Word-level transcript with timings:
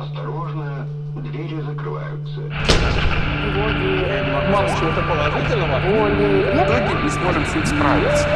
Осторожно, 0.00 0.88
двери 1.16 1.60
закрываются. 1.60 2.40
Сказать 4.48 4.78
чего-то 4.78 5.02
положительного. 5.02 5.78
В 5.78 6.56
итоге 6.56 7.02
не 7.02 7.10
сможем 7.10 7.44
с 7.44 7.54
ним 7.54 7.66
справиться. 7.66 8.26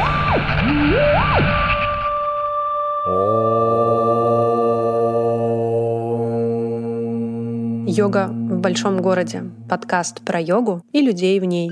Йога 7.86 8.26
в 8.26 8.60
большом 8.60 9.00
городе. 9.00 9.44
Подкаст 9.66 10.22
про 10.22 10.38
йогу 10.38 10.82
и 10.92 11.00
людей 11.00 11.40
в 11.40 11.44
ней. 11.44 11.70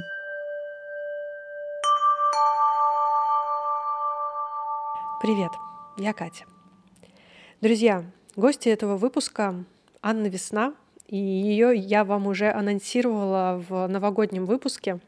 Привет, 5.21 5.51
я 5.99 6.15
Катя. 6.15 6.47
Друзья, 7.61 8.05
гости 8.37 8.71
этого 8.71 8.97
выпуска 8.97 9.67
Анна 10.05 10.27
Весна, 10.27 10.75
и 11.07 11.17
ее 11.17 11.77
я 11.77 12.03
вам 12.03 12.27
уже 12.27 12.51
анонсировала 12.51 13.63
в 13.69 13.87
новогоднем 13.87 14.47
выпуске. 14.47 14.99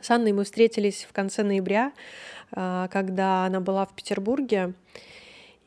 С 0.00 0.10
Анной 0.10 0.32
мы 0.32 0.42
встретились 0.42 1.06
в 1.08 1.12
конце 1.12 1.44
ноября, 1.44 1.92
а, 2.50 2.88
когда 2.88 3.46
она 3.46 3.60
была 3.60 3.86
в 3.86 3.94
Петербурге. 3.94 4.74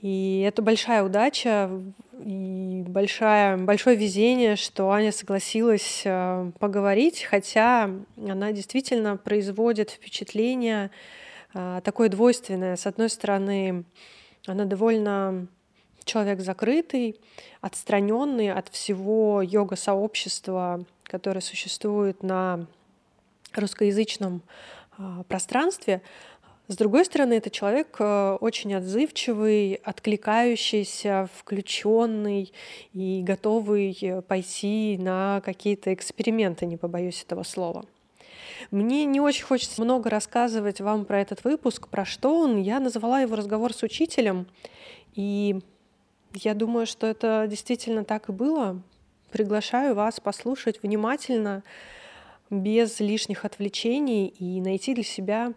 И 0.01 0.43
это 0.45 0.61
большая 0.61 1.03
удача 1.03 1.71
и 2.19 2.83
большая, 2.85 3.57
большое 3.57 3.95
везение, 3.95 4.57
что 4.57 4.91
Аня 4.91 5.13
согласилась 5.13 6.03
а, 6.05 6.51
поговорить, 6.59 7.23
хотя 7.23 7.89
она 8.17 8.51
действительно 8.51 9.15
производит 9.15 9.91
впечатление 9.91 10.91
а, 11.53 11.79
такое 11.79 12.09
двойственное. 12.09 12.75
С 12.75 12.85
одной 12.85 13.09
стороны, 13.09 13.85
она 14.45 14.65
довольно 14.65 15.47
человек 16.05 16.39
закрытый, 16.39 17.19
отстраненный 17.61 18.51
от 18.51 18.69
всего 18.69 19.41
йога-сообщества, 19.41 20.85
которое 21.03 21.41
существует 21.41 22.23
на 22.23 22.65
русскоязычном 23.53 24.41
а, 24.97 25.23
пространстве. 25.23 26.01
С 26.67 26.77
другой 26.77 27.03
стороны, 27.05 27.33
это 27.33 27.49
человек 27.49 27.95
э, 27.97 28.37
очень 28.41 28.75
отзывчивый, 28.75 29.73
откликающийся, 29.83 31.27
включенный 31.35 32.53
и 32.93 33.23
готовый 33.25 34.21
пойти 34.27 34.99
на 34.99 35.41
какие-то 35.43 35.91
эксперименты, 35.91 36.67
не 36.67 36.77
побоюсь 36.77 37.23
этого 37.23 37.41
слова. 37.41 37.85
Мне 38.69 39.05
не 39.05 39.19
очень 39.19 39.45
хочется 39.45 39.81
много 39.81 40.11
рассказывать 40.11 40.79
вам 40.79 41.05
про 41.05 41.21
этот 41.21 41.43
выпуск, 41.43 41.87
про 41.87 42.05
что 42.05 42.39
он. 42.39 42.61
Я 42.61 42.79
назвала 42.79 43.21
его 43.21 43.35
«Разговор 43.35 43.73
с 43.73 43.81
учителем», 43.81 44.45
и 45.15 45.59
я 46.33 46.53
думаю, 46.53 46.85
что 46.85 47.07
это 47.07 47.45
действительно 47.47 48.03
так 48.03 48.29
и 48.29 48.31
было. 48.31 48.81
Приглашаю 49.31 49.95
вас 49.95 50.19
послушать 50.19 50.81
внимательно, 50.81 51.63
без 52.49 52.99
лишних 52.99 53.45
отвлечений 53.45 54.27
и 54.27 54.59
найти 54.59 54.95
для 54.95 55.03
себя 55.03 55.53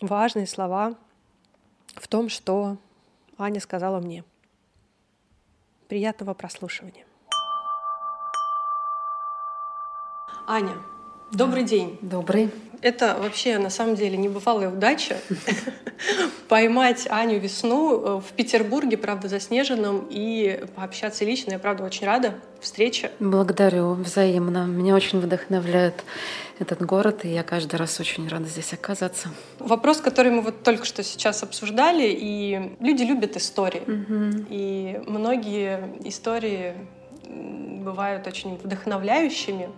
важные 0.00 0.46
слова 0.46 0.94
в 1.94 2.08
том, 2.08 2.28
что 2.28 2.76
Аня 3.38 3.60
сказала 3.60 4.00
мне. 4.00 4.24
Приятного 5.88 6.34
прослушивания. 6.34 7.06
Аня, 10.46 10.76
добрый 11.32 11.64
день. 11.64 11.98
Добрый. 12.00 12.50
Это 12.82 13.16
вообще 13.18 13.58
на 13.58 13.68
самом 13.68 13.94
деле 13.94 14.16
небывалая 14.16 14.70
удача 14.70 15.18
поймать 16.48 17.06
Аню 17.10 17.38
Весну 17.38 17.94
э, 17.94 18.20
в 18.20 18.32
Петербурге, 18.32 18.96
правда, 18.96 19.28
заснеженном, 19.28 20.06
и 20.08 20.64
пообщаться 20.74 21.26
лично. 21.26 21.52
Я, 21.52 21.58
правда, 21.58 21.84
очень 21.84 22.06
рада 22.06 22.34
встрече. 22.58 23.10
Благодарю 23.20 23.92
взаимно. 23.94 24.64
Меня 24.64 24.94
очень 24.94 25.20
вдохновляет 25.20 26.04
этот 26.58 26.80
город, 26.80 27.26
и 27.26 27.28
я 27.28 27.42
каждый 27.42 27.76
раз 27.76 28.00
очень 28.00 28.26
рада 28.28 28.46
здесь 28.46 28.72
оказаться. 28.72 29.28
Вопрос, 29.58 30.00
который 30.00 30.32
мы 30.32 30.40
вот 30.40 30.62
только 30.62 30.86
что 30.86 31.02
сейчас 31.02 31.42
обсуждали, 31.42 32.06
и 32.06 32.76
люди 32.80 33.02
любят 33.02 33.36
истории. 33.36 33.82
Угу. 33.82 34.46
И 34.48 35.02
многие 35.06 35.98
истории 36.04 36.74
бывают 37.80 38.26
очень 38.26 38.56
вдохновляющими. 38.56 39.70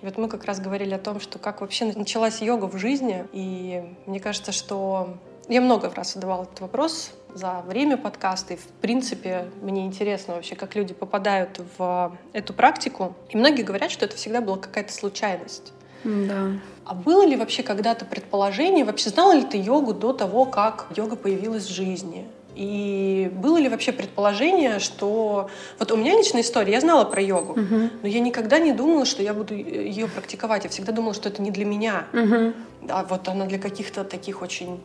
И 0.00 0.04
вот 0.04 0.16
мы 0.18 0.28
как 0.28 0.44
раз 0.44 0.60
говорили 0.60 0.94
о 0.94 0.98
том, 0.98 1.20
что 1.20 1.38
как 1.38 1.60
вообще 1.60 1.86
началась 1.86 2.40
йога 2.40 2.66
в 2.66 2.76
жизни. 2.76 3.24
И 3.32 3.82
мне 4.06 4.20
кажется, 4.20 4.52
что 4.52 5.16
я 5.48 5.60
много 5.60 5.90
раз 5.94 6.14
задавала 6.14 6.44
этот 6.44 6.60
вопрос 6.60 7.12
за 7.34 7.62
время 7.66 7.96
подкаста. 7.96 8.54
И, 8.54 8.56
в 8.56 8.66
принципе, 8.80 9.48
мне 9.62 9.86
интересно 9.86 10.34
вообще, 10.34 10.56
как 10.56 10.74
люди 10.74 10.94
попадают 10.94 11.60
в 11.78 12.16
эту 12.32 12.52
практику. 12.52 13.14
И 13.30 13.36
многие 13.36 13.62
говорят, 13.62 13.90
что 13.90 14.04
это 14.04 14.16
всегда 14.16 14.40
была 14.40 14.56
какая-то 14.56 14.92
случайность. 14.92 15.72
Да. 16.04 16.52
А 16.84 16.94
было 16.94 17.26
ли 17.26 17.36
вообще 17.36 17.62
когда-то 17.62 18.04
предположение, 18.04 18.84
вообще 18.84 19.10
знала 19.10 19.32
ли 19.32 19.44
ты 19.44 19.58
йогу 19.58 19.92
до 19.92 20.12
того, 20.12 20.44
как 20.44 20.86
йога 20.96 21.16
появилась 21.16 21.64
в 21.64 21.74
жизни? 21.74 22.26
И 22.56 23.30
было 23.34 23.58
ли 23.58 23.68
вообще 23.68 23.92
предположение, 23.92 24.78
что... 24.78 25.50
Вот 25.78 25.92
у 25.92 25.96
меня 25.96 26.16
личная 26.16 26.40
история, 26.40 26.72
я 26.72 26.80
знала 26.80 27.04
про 27.04 27.20
йогу, 27.20 27.52
uh-huh. 27.52 27.90
но 28.02 28.08
я 28.08 28.20
никогда 28.20 28.58
не 28.58 28.72
думала, 28.72 29.04
что 29.04 29.22
я 29.22 29.34
буду 29.34 29.54
ее 29.54 30.08
практиковать. 30.08 30.64
Я 30.64 30.70
всегда 30.70 30.92
думала, 30.92 31.12
что 31.12 31.28
это 31.28 31.42
не 31.42 31.50
для 31.50 31.66
меня. 31.66 32.06
Uh-huh. 32.12 32.54
А 32.88 33.04
вот 33.04 33.28
она 33.28 33.44
для 33.44 33.58
каких-то 33.58 34.04
таких 34.04 34.40
очень 34.40 34.80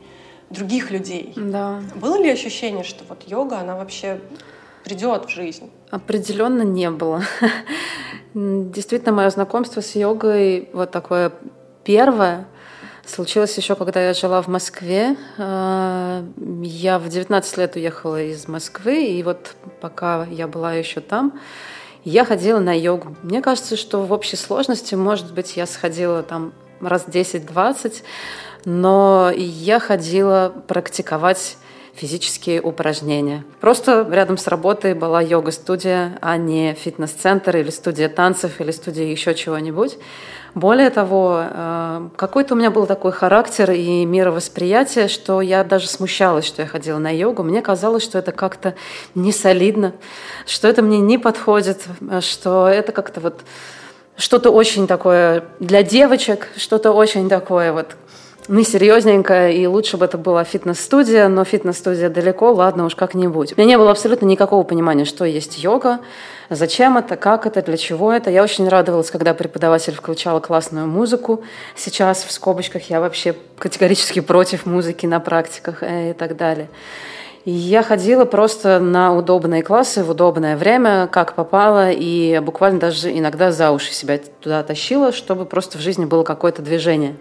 других 0.49 0.91
людей. 0.91 1.31
Да. 1.37 1.81
Было 1.95 2.21
ли 2.21 2.29
ощущение, 2.29 2.83
что 2.83 3.05
вот 3.07 3.23
йога, 3.25 3.59
она 3.59 3.77
вообще 3.77 4.19
придет 4.83 5.27
в 5.27 5.29
жизнь? 5.29 5.71
Определенно 5.91 6.63
не 6.63 6.91
было. 6.91 7.23
Действительно, 8.33 9.13
мое 9.13 9.29
знакомство 9.29 9.79
с 9.79 9.95
йогой 9.95 10.67
вот 10.73 10.91
такое 10.91 11.31
первое— 11.85 12.47
Случилось 13.05 13.57
еще, 13.57 13.75
когда 13.75 14.01
я 14.01 14.13
жила 14.13 14.41
в 14.41 14.47
Москве. 14.47 15.15
А, 15.37 16.23
я 16.61 16.99
в 16.99 17.09
19 17.09 17.57
лет 17.57 17.75
уехала 17.75 18.21
из 18.21 18.47
Москвы, 18.47 19.05
и 19.05 19.23
вот 19.23 19.55
пока 19.81 20.25
я 20.29 20.47
была 20.47 20.73
еще 20.73 21.01
там, 21.01 21.39
я 22.03 22.25
ходила 22.25 22.59
на 22.59 22.77
йогу. 22.77 23.15
Мне 23.23 23.41
кажется, 23.41 23.75
что 23.75 24.03
в 24.03 24.11
общей 24.11 24.35
сложности, 24.35 24.95
может 24.95 25.33
быть, 25.33 25.57
я 25.57 25.65
сходила 25.65 26.23
там 26.23 26.53
раз 26.79 27.05
10-20, 27.07 28.03
но 28.65 29.31
я 29.35 29.79
ходила 29.79 30.53
практиковать 30.67 31.57
физические 31.93 32.61
упражнения. 32.61 33.43
Просто 33.59 34.07
рядом 34.09 34.37
с 34.37 34.47
работой 34.47 34.93
была 34.93 35.21
йога-студия, 35.21 36.17
а 36.21 36.37
не 36.37 36.73
фитнес-центр 36.73 37.57
или 37.57 37.69
студия 37.69 38.09
танцев 38.09 38.61
или 38.61 38.71
студия 38.71 39.05
еще 39.05 39.35
чего-нибудь. 39.35 39.97
Более 40.53 40.89
того, 40.89 41.43
э, 41.43 42.09
какой-то 42.17 42.55
у 42.55 42.57
меня 42.57 42.71
был 42.71 42.85
такой 42.85 43.13
характер 43.13 43.71
и 43.71 44.03
мировосприятие, 44.03 45.07
что 45.07 45.39
я 45.39 45.63
даже 45.63 45.87
смущалась, 45.87 46.45
что 46.45 46.61
я 46.61 46.67
ходила 46.67 46.97
на 46.97 47.09
йогу. 47.09 47.43
Мне 47.43 47.61
казалось, 47.61 48.03
что 48.03 48.17
это 48.17 48.33
как-то 48.33 48.75
не 49.15 49.31
солидно, 49.31 49.93
что 50.45 50.67
это 50.67 50.81
мне 50.81 50.99
не 50.99 51.17
подходит, 51.17 51.81
что 52.19 52.67
это 52.67 52.91
как-то 52.91 53.21
вот 53.21 53.41
что-то 54.17 54.51
очень 54.51 54.87
такое 54.87 55.45
для 55.61 55.83
девочек, 55.83 56.49
что-то 56.57 56.91
очень 56.91 57.29
такое 57.29 57.71
вот 57.71 57.95
мы 58.47 58.63
серьезненько, 58.63 59.49
и 59.49 59.65
лучше 59.65 59.97
бы 59.97 60.05
это 60.05 60.17
была 60.17 60.43
фитнес-студия, 60.43 61.27
но 61.27 61.43
фитнес-студия 61.43 62.09
далеко, 62.09 62.51
ладно 62.51 62.85
уж 62.85 62.95
как-нибудь. 62.95 63.53
У 63.53 63.55
меня 63.55 63.69
не 63.69 63.77
было 63.77 63.91
абсолютно 63.91 64.25
никакого 64.25 64.63
понимания, 64.63 65.05
что 65.05 65.25
есть 65.25 65.63
йога, 65.63 65.99
зачем 66.49 66.97
это, 66.97 67.15
как 67.15 67.45
это, 67.45 67.61
для 67.61 67.77
чего 67.77 68.11
это. 68.11 68.29
Я 68.29 68.43
очень 68.43 68.67
радовалась, 68.67 69.11
когда 69.11 69.33
преподаватель 69.33 69.93
включала 69.93 70.39
классную 70.39 70.87
музыку. 70.87 71.43
Сейчас 71.75 72.23
в 72.23 72.31
скобочках 72.31 72.89
я 72.89 72.99
вообще 72.99 73.35
категорически 73.57 74.19
против 74.21 74.65
музыки 74.65 75.05
на 75.05 75.19
практиках 75.19 75.83
э, 75.83 76.11
и 76.11 76.13
так 76.13 76.35
далее. 76.35 76.69
Я 77.43 77.81
ходила 77.81 78.25
просто 78.25 78.79
на 78.79 79.15
удобные 79.15 79.63
классы 79.63 80.03
в 80.03 80.11
удобное 80.11 80.55
время, 80.55 81.07
как 81.07 81.33
попало, 81.33 81.89
и 81.89 82.39
буквально 82.39 82.79
даже 82.79 83.17
иногда 83.17 83.51
за 83.51 83.71
уши 83.71 83.93
себя 83.93 84.19
туда 84.41 84.61
тащила, 84.61 85.11
чтобы 85.11 85.45
просто 85.45 85.79
в 85.79 85.81
жизни 85.81 86.05
было 86.05 86.23
какое-то 86.23 86.61
движение. 86.61 87.15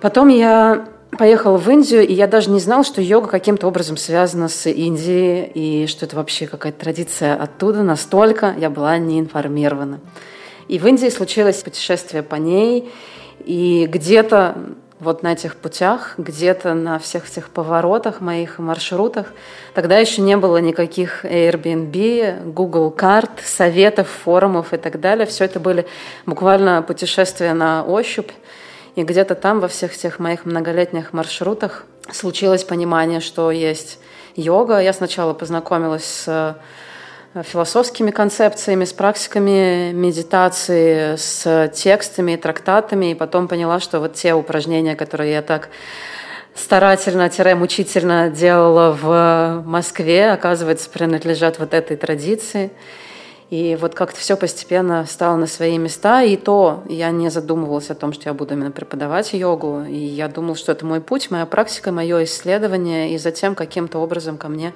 Потом 0.00 0.28
я 0.28 0.86
поехала 1.18 1.58
в 1.58 1.68
Индию, 1.68 2.06
и 2.06 2.14
я 2.14 2.26
даже 2.26 2.50
не 2.50 2.60
знала, 2.60 2.84
что 2.84 3.02
йога 3.02 3.28
каким-то 3.28 3.66
образом 3.66 3.96
связана 3.96 4.48
с 4.48 4.66
Индией, 4.70 5.50
и 5.54 5.86
что 5.86 6.06
это 6.06 6.16
вообще 6.16 6.46
какая-то 6.46 6.80
традиция 6.80 7.34
оттуда. 7.34 7.82
Настолько 7.82 8.54
я 8.58 8.70
была 8.70 8.96
не 8.98 9.20
информирована. 9.20 10.00
И 10.68 10.78
в 10.78 10.86
Индии 10.86 11.08
случилось 11.08 11.62
путешествие 11.62 12.22
по 12.22 12.36
ней, 12.36 12.90
и 13.44 13.86
где-то 13.90 14.56
вот 15.00 15.22
на 15.22 15.32
этих 15.32 15.56
путях, 15.56 16.14
где-то 16.18 16.74
на 16.74 16.98
всех 16.98 17.28
этих 17.28 17.48
поворотах, 17.48 18.20
моих 18.20 18.58
маршрутах. 18.58 19.26
Тогда 19.74 19.96
еще 19.98 20.20
не 20.20 20.36
было 20.36 20.58
никаких 20.58 21.24
Airbnb, 21.24 22.52
Google 22.52 22.90
карт, 22.90 23.30
советов, 23.42 24.08
форумов 24.08 24.74
и 24.74 24.76
так 24.76 25.00
далее. 25.00 25.26
Все 25.26 25.46
это 25.46 25.58
были 25.58 25.86
буквально 26.26 26.82
путешествия 26.82 27.54
на 27.54 27.82
ощупь. 27.82 28.30
И 28.96 29.02
где-то 29.02 29.34
там 29.34 29.60
во 29.60 29.68
всех 29.68 29.96
тех 29.96 30.18
моих 30.18 30.44
многолетних 30.44 31.12
маршрутах 31.12 31.84
случилось 32.12 32.64
понимание, 32.64 33.20
что 33.20 33.50
есть 33.50 33.98
йога. 34.36 34.80
Я 34.80 34.92
сначала 34.92 35.32
познакомилась 35.32 36.04
с 36.04 36.56
философскими 37.44 38.10
концепциями, 38.10 38.84
с 38.84 38.92
практиками 38.92 39.92
медитации, 39.92 41.14
с 41.16 41.70
текстами, 41.72 42.34
трактатами, 42.34 43.12
и 43.12 43.14
потом 43.14 43.46
поняла, 43.46 43.78
что 43.78 44.00
вот 44.00 44.14
те 44.14 44.34
упражнения, 44.34 44.96
которые 44.96 45.32
я 45.34 45.42
так 45.42 45.68
старательно-мучительно 46.56 48.30
делала 48.30 48.90
в 49.00 49.62
Москве, 49.64 50.32
оказывается, 50.32 50.90
принадлежат 50.90 51.60
вот 51.60 51.72
этой 51.72 51.96
традиции. 51.96 52.72
И 53.50 53.76
вот 53.80 53.94
как-то 53.94 54.18
все 54.18 54.36
постепенно 54.36 55.04
стало 55.06 55.36
на 55.36 55.48
свои 55.48 55.76
места. 55.76 56.22
И 56.22 56.36
то 56.36 56.84
я 56.88 57.10
не 57.10 57.30
задумывалась 57.30 57.90
о 57.90 57.96
том, 57.96 58.12
что 58.12 58.28
я 58.28 58.34
буду 58.34 58.54
именно 58.54 58.70
преподавать 58.70 59.32
йогу. 59.32 59.82
И 59.88 59.98
я 59.98 60.28
думала, 60.28 60.54
что 60.54 60.70
это 60.70 60.86
мой 60.86 61.00
путь, 61.00 61.32
моя 61.32 61.46
практика, 61.46 61.90
мое 61.90 62.22
исследование. 62.24 63.12
И 63.12 63.18
затем 63.18 63.56
каким-то 63.56 63.98
образом 63.98 64.38
ко 64.38 64.48
мне 64.48 64.72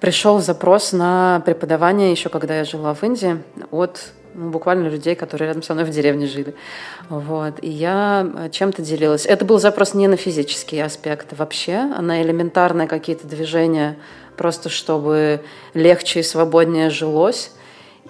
пришел 0.00 0.40
запрос 0.40 0.92
на 0.92 1.42
преподавание, 1.44 2.10
еще 2.10 2.30
когда 2.30 2.56
я 2.56 2.64
жила 2.64 2.94
в 2.94 3.02
Индии, 3.04 3.42
от 3.70 4.00
ну, 4.34 4.48
буквально 4.48 4.88
людей, 4.88 5.14
которые 5.14 5.48
рядом 5.48 5.62
со 5.62 5.74
мной 5.74 5.84
в 5.84 5.90
деревне 5.90 6.26
жили. 6.26 6.54
Вот. 7.10 7.56
И 7.60 7.68
я 7.68 8.48
чем-то 8.50 8.80
делилась. 8.80 9.26
Это 9.26 9.44
был 9.44 9.58
запрос 9.58 9.92
не 9.92 10.08
на 10.08 10.16
физические 10.16 10.86
аспекты 10.86 11.36
вообще, 11.36 11.74
а 11.94 12.00
на 12.00 12.22
элементарные 12.22 12.88
какие-то 12.88 13.26
движения, 13.26 13.98
просто 14.38 14.70
чтобы 14.70 15.42
легче 15.74 16.20
и 16.20 16.22
свободнее 16.22 16.88
жилось 16.88 17.52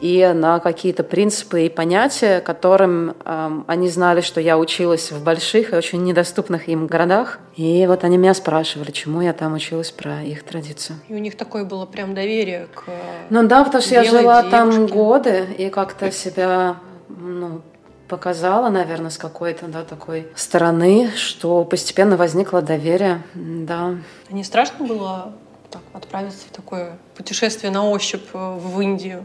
и 0.02 0.32
на 0.34 0.58
какие-то 0.58 1.04
принципы 1.04 1.66
и 1.66 1.68
понятия, 1.68 2.40
которым 2.40 3.14
э, 3.24 3.62
они 3.68 3.88
знали, 3.88 4.20
что 4.20 4.40
я 4.40 4.58
училась 4.58 5.12
в 5.12 5.22
больших 5.22 5.72
и 5.72 5.76
очень 5.76 6.02
недоступных 6.02 6.66
им 6.66 6.88
городах. 6.88 7.38
И 7.54 7.86
вот 7.86 8.02
они 8.02 8.16
меня 8.18 8.34
спрашивали, 8.34 8.90
чему 8.90 9.20
я 9.20 9.32
там 9.32 9.54
училась 9.54 9.92
про 9.92 10.20
их 10.22 10.42
традицию. 10.42 10.98
И 11.08 11.14
у 11.14 11.18
них 11.18 11.36
такое 11.36 11.64
было 11.64 11.86
прям 11.86 12.16
доверие 12.16 12.66
к 12.74 12.82
Ну 13.30 13.46
да, 13.46 13.62
потому 13.62 13.80
что 13.80 13.94
я 13.94 14.02
жила 14.02 14.42
девушке. 14.42 14.50
там 14.50 14.86
годы 14.88 15.46
и 15.56 15.70
как-то 15.70 16.10
себя 16.10 16.78
ну, 17.08 17.62
показала, 18.08 18.70
наверное, 18.70 19.10
с 19.10 19.18
какой-то 19.18 19.66
да, 19.68 19.84
такой 19.84 20.26
стороны, 20.34 21.12
что 21.14 21.64
постепенно 21.64 22.16
возникло 22.16 22.60
доверие, 22.60 23.22
да. 23.34 23.94
А 24.28 24.32
не 24.32 24.42
страшно 24.42 24.84
было 24.84 25.32
так, 25.70 25.82
отправиться 25.92 26.44
в 26.48 26.56
такое 26.56 26.98
путешествие 27.16 27.70
на 27.70 27.88
ощупь 27.88 28.26
э, 28.34 28.56
в 28.58 28.80
Индию? 28.80 29.24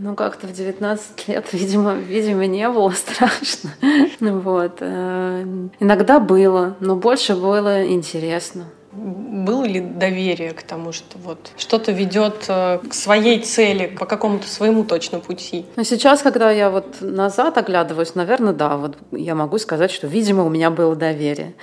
Ну, 0.00 0.14
как-то 0.14 0.46
в 0.46 0.52
19 0.52 1.26
лет, 1.26 1.46
видимо, 1.52 1.94
видимо, 1.94 2.46
не 2.46 2.68
было 2.68 2.90
страшно. 2.90 3.70
Ну 4.20 4.40
вот. 4.40 4.78
Э, 4.80 5.44
иногда 5.80 6.18
было, 6.18 6.76
но 6.80 6.96
больше 6.96 7.34
было 7.34 7.86
интересно. 7.86 8.64
Было 8.92 9.64
ли 9.64 9.80
доверие 9.80 10.50
к 10.50 10.62
тому, 10.62 10.92
что 10.92 11.18
вот 11.18 11.52
что-то 11.56 11.92
ведет 11.92 12.46
э, 12.48 12.78
к 12.78 12.94
своей 12.94 13.40
цели, 13.42 13.86
по 13.86 14.06
какому-то 14.06 14.48
своему 14.48 14.82
точно 14.84 15.20
пути? 15.20 15.66
Но 15.76 15.84
сейчас, 15.84 16.22
когда 16.22 16.50
я 16.50 16.70
вот 16.70 16.96
назад 17.00 17.58
оглядываюсь, 17.58 18.14
наверное, 18.14 18.52
да, 18.52 18.76
вот 18.76 18.96
я 19.12 19.34
могу 19.34 19.58
сказать, 19.58 19.90
что, 19.90 20.06
видимо, 20.06 20.44
у 20.44 20.48
меня 20.48 20.70
было 20.70 20.96
доверие. 20.96 21.54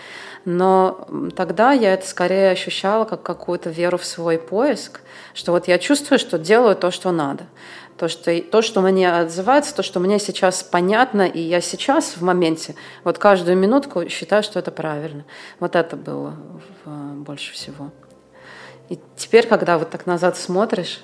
Но 0.45 1.07
тогда 1.35 1.73
я 1.73 1.93
это 1.93 2.07
скорее 2.07 2.51
ощущала 2.51 3.03
как 3.05 3.23
какую-то 3.23 3.69
веру 3.69 3.97
в 3.97 4.05
свой 4.05 4.37
поиск, 4.37 5.01
что 5.33 5.51
вот 5.51 5.67
я 5.67 5.79
чувствую, 5.79 6.19
что 6.19 6.37
делаю 6.37 6.75
то, 6.75 6.91
что 6.91 7.11
надо 7.11 7.45
то, 7.97 8.07
что, 8.07 8.41
то, 8.41 8.61
что 8.61 8.81
мне 8.81 9.11
отзывается, 9.11 9.75
то, 9.75 9.83
что 9.83 9.99
мне 9.99 10.19
сейчас 10.19 10.63
понятно, 10.63 11.23
и 11.23 11.39
я 11.39 11.61
сейчас 11.61 12.17
в 12.17 12.21
моменте, 12.21 12.75
вот 13.03 13.17
каждую 13.17 13.57
минутку 13.57 14.07
считаю, 14.09 14.43
что 14.43 14.59
это 14.59 14.71
правильно. 14.71 15.25
Вот 15.59 15.75
это 15.75 15.95
было 15.95 16.35
больше 16.85 17.53
всего. 17.53 17.91
И 18.89 18.99
теперь, 19.15 19.47
когда 19.47 19.77
вот 19.77 19.89
так 19.89 20.05
назад 20.05 20.37
смотришь, 20.37 21.01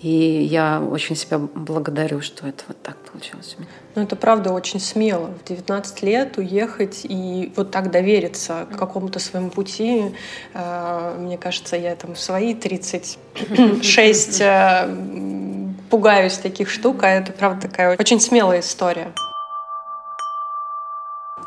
и 0.00 0.44
я 0.44 0.80
очень 0.80 1.16
себя 1.16 1.38
благодарю, 1.38 2.20
что 2.20 2.46
это 2.46 2.62
вот 2.68 2.80
так 2.82 2.96
получилось 2.98 3.56
у 3.58 3.62
меня. 3.62 3.70
Ну, 3.96 4.02
это 4.02 4.14
правда 4.14 4.52
очень 4.52 4.78
смело. 4.78 5.34
В 5.42 5.48
19 5.48 6.02
лет 6.02 6.38
уехать 6.38 7.00
и 7.02 7.52
вот 7.56 7.72
так 7.72 7.90
довериться 7.90 8.68
какому-то 8.78 9.18
своему 9.18 9.50
пути. 9.50 10.14
Э, 10.54 11.16
мне 11.18 11.36
кажется, 11.36 11.74
я 11.76 11.96
там 11.96 12.14
в 12.14 12.20
свои 12.20 12.54
36 12.54 14.40
пугаюсь 15.90 16.38
таких 16.38 16.70
штук, 16.70 17.02
а 17.02 17.08
это, 17.08 17.32
правда, 17.32 17.68
такая 17.68 17.96
очень 17.98 18.20
смелая 18.20 18.60
история. 18.60 19.12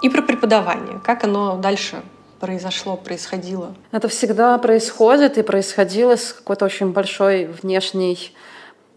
И 0.01 0.09
про 0.09 0.21
преподавание. 0.21 0.99
Как 1.03 1.23
оно 1.23 1.57
дальше 1.57 2.01
произошло, 2.39 2.97
происходило? 2.97 3.75
Это 3.91 4.07
всегда 4.07 4.57
происходит 4.57 5.37
и 5.37 5.43
происходило 5.43 6.15
с 6.15 6.33
какой-то 6.33 6.65
очень 6.65 6.91
большой 6.91 7.45
внешней 7.45 8.35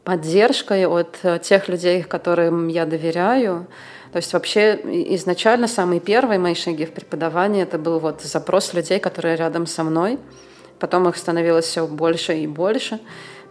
поддержкой 0.02 0.86
от 0.86 1.18
тех 1.42 1.68
людей, 1.68 2.02
которым 2.02 2.68
я 2.68 2.86
доверяю. 2.86 3.66
То 4.12 4.18
есть 4.18 4.32
вообще 4.32 4.74
изначально 5.14 5.66
самые 5.66 6.00
первые 6.00 6.38
мои 6.38 6.54
шаги 6.54 6.86
в 6.86 6.92
преподавании 6.92 7.62
это 7.62 7.78
был 7.78 7.98
вот 7.98 8.22
запрос 8.22 8.72
людей, 8.72 9.00
которые 9.00 9.36
рядом 9.36 9.66
со 9.66 9.82
мной. 9.82 10.18
Потом 10.78 11.08
их 11.08 11.16
становилось 11.16 11.66
все 11.66 11.86
больше 11.86 12.34
и 12.38 12.46
больше. 12.46 13.00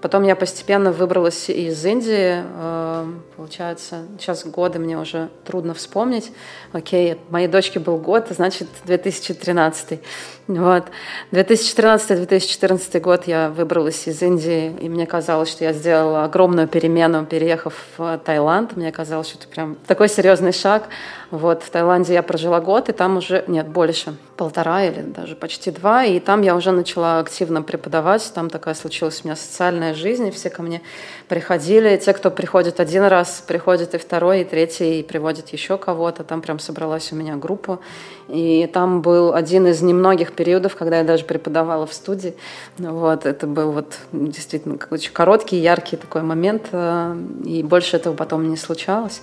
Потом 0.03 0.23
я 0.23 0.35
постепенно 0.35 0.91
выбралась 0.91 1.50
из 1.50 1.85
Индии. 1.85 2.44
Э, 2.44 3.07
получается, 3.38 4.03
сейчас 4.19 4.45
годы 4.45 4.77
мне 4.77 5.00
уже 5.00 5.29
трудно 5.45 5.73
вспомнить. 5.73 6.33
Окей, 6.73 7.17
моей 7.29 7.47
дочке 7.47 7.79
был 7.79 7.95
год, 7.95 8.27
значит, 8.29 8.67
2013. 8.83 10.01
Вот. 10.48 10.84
2013-2014 11.31 13.00
год 13.00 13.28
я 13.28 13.50
выбралась 13.50 14.07
из 14.07 14.22
Индии, 14.22 14.75
и 14.81 14.90
мне 14.90 15.07
казалось, 15.07 15.50
что 15.50 15.63
я 15.63 15.72
сделала 15.72 16.25
огромную 16.25 16.68
перемену, 16.68 17.25
переехав 17.25 17.74
в 17.98 18.19
Таиланд. 18.25 18.75
Мне 18.75 18.92
казалось, 18.92 19.30
что 19.30 19.38
это 19.38 19.48
прям 19.48 19.78
такой 19.88 20.10
серьезный 20.10 20.51
шаг. 20.51 20.90
Вот. 21.31 21.63
В 21.63 21.69
Таиланде 21.69 22.13
я 22.13 22.24
прожила 22.24 22.60
год, 22.60 22.90
и 22.90 22.92
там 22.92 23.18
уже, 23.18 23.45
нет, 23.48 23.68
больше, 23.68 24.16
полтора 24.36 24.84
или 24.84 25.01
даже 25.01 25.36
почти 25.36 25.72
два, 25.72 26.04
и 26.04 26.19
там 26.19 26.42
я 26.42 26.56
уже 26.56 26.72
начала 26.72 27.19
активно 27.19 27.62
преподавать. 27.62 28.30
Там 28.36 28.50
такая 28.50 28.74
случилась 28.74 29.22
у 29.24 29.28
меня 29.28 29.36
социальная 29.36 29.94
жизнь, 29.94 30.28
и 30.28 30.31
все 30.31 30.50
ко 30.50 30.62
мне 30.62 30.81
приходили. 31.30 31.95
Те, 31.98 32.13
кто 32.13 32.30
приходит 32.31 32.80
один 32.80 33.04
раз, 33.04 33.44
приходят 33.48 33.95
и 33.95 33.98
второй, 33.98 34.42
и 34.42 34.44
третий, 34.44 35.00
и 35.00 35.04
приводят 35.04 35.50
еще 35.50 35.78
кого-то. 35.78 36.24
Там 36.24 36.42
прям 36.42 36.60
собралась 36.60 37.12
у 37.13 37.16
меня 37.16 37.36
группа. 37.36 37.80
И 38.28 38.69
там 38.74 39.01
был 39.01 39.34
один 39.34 39.68
из 39.68 39.81
немногих 39.81 40.32
периодов, 40.33 40.75
когда 40.75 40.97
я 40.97 41.03
даже 41.03 41.24
преподавала 41.24 41.85
в 41.85 41.94
студии. 41.94 42.35
Вот, 42.77 43.25
это 43.25 43.47
был 43.47 43.71
вот 43.71 43.97
действительно 44.12 44.77
очень 44.91 45.13
короткий, 45.13 45.57
яркий 45.57 45.97
такой 45.97 46.21
момент, 46.21 46.69
э, 46.71 47.15
и 47.45 47.63
больше 47.63 47.97
этого 47.97 48.16
потом 48.16 48.49
не 48.49 48.57
случалось. 48.57 49.21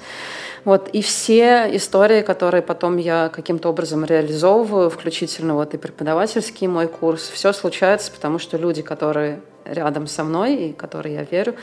Вот, 0.65 0.89
и 0.89 1.01
все 1.01 1.75
истории, 1.77 2.23
которые 2.23 2.63
потом 2.63 2.99
я 2.99 3.31
каким-то 3.31 3.71
образом 3.71 4.05
реализовываю, 4.05 4.91
включительно 4.91 5.55
вот 5.55 5.75
и 5.75 5.79
преподавательский 5.79 6.67
мой 6.67 6.87
курс, 6.87 7.29
все 7.29 7.53
случается, 7.53 8.13
потому 8.13 8.39
что 8.39 8.57
люди, 8.59 8.83
которые 8.83 9.41
рядом 9.71 10.07
со 10.07 10.25
мной 10.25 10.55
и 10.57 10.73
которой 10.73 11.15
я 11.15 11.23
верю. 11.23 11.55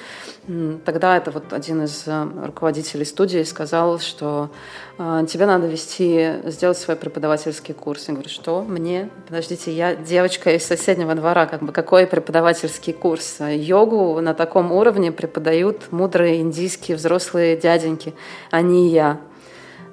Тогда 0.85 1.17
это 1.17 1.31
вот 1.31 1.51
один 1.51 1.83
из 1.83 2.03
э, 2.07 2.27
руководителей 2.45 3.05
студии 3.05 3.43
сказал, 3.43 3.99
что 3.99 4.49
э, 4.97 5.25
тебе 5.27 5.45
надо 5.45 5.67
вести, 5.67 6.35
сделать 6.45 6.77
свой 6.77 6.95
преподавательский 6.95 7.73
курс. 7.73 8.07
Я 8.07 8.13
говорю, 8.13 8.29
что 8.29 8.63
мне? 8.63 9.09
Подождите, 9.27 9.71
я 9.71 9.95
девочка 9.95 10.55
из 10.55 10.65
соседнего 10.65 11.15
двора, 11.15 11.45
как 11.45 11.61
бы 11.61 11.71
какой 11.71 12.07
преподавательский 12.07 12.93
курс? 12.93 13.37
Йогу 13.39 14.21
на 14.21 14.33
таком 14.33 14.71
уровне 14.71 15.11
преподают 15.11 15.91
мудрые 15.91 16.41
индийские 16.41 16.97
взрослые 16.97 17.57
дяденьки, 17.57 18.13
а 18.51 18.61
не 18.61 18.89
я. 18.89 19.19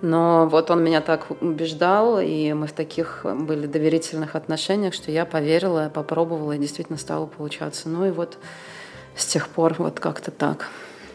Но 0.04 0.46
вот 0.50 0.70
он 0.70 0.84
меня 0.84 1.00
так 1.00 1.28
убеждал, 1.40 2.20
и 2.20 2.52
мы 2.52 2.66
в 2.66 2.72
таких 2.72 3.24
были 3.24 3.66
доверительных 3.66 4.36
отношениях, 4.36 4.92
что 4.92 5.10
я 5.10 5.24
поверила, 5.24 5.90
попробовала, 5.92 6.52
и 6.52 6.58
действительно 6.58 6.98
стало 6.98 7.24
получаться. 7.24 7.88
Ну 7.88 8.04
и 8.04 8.10
вот 8.10 8.36
с 9.16 9.24
тех 9.24 9.48
пор 9.48 9.74
вот 9.78 10.00
как-то 10.00 10.30
так. 10.30 10.68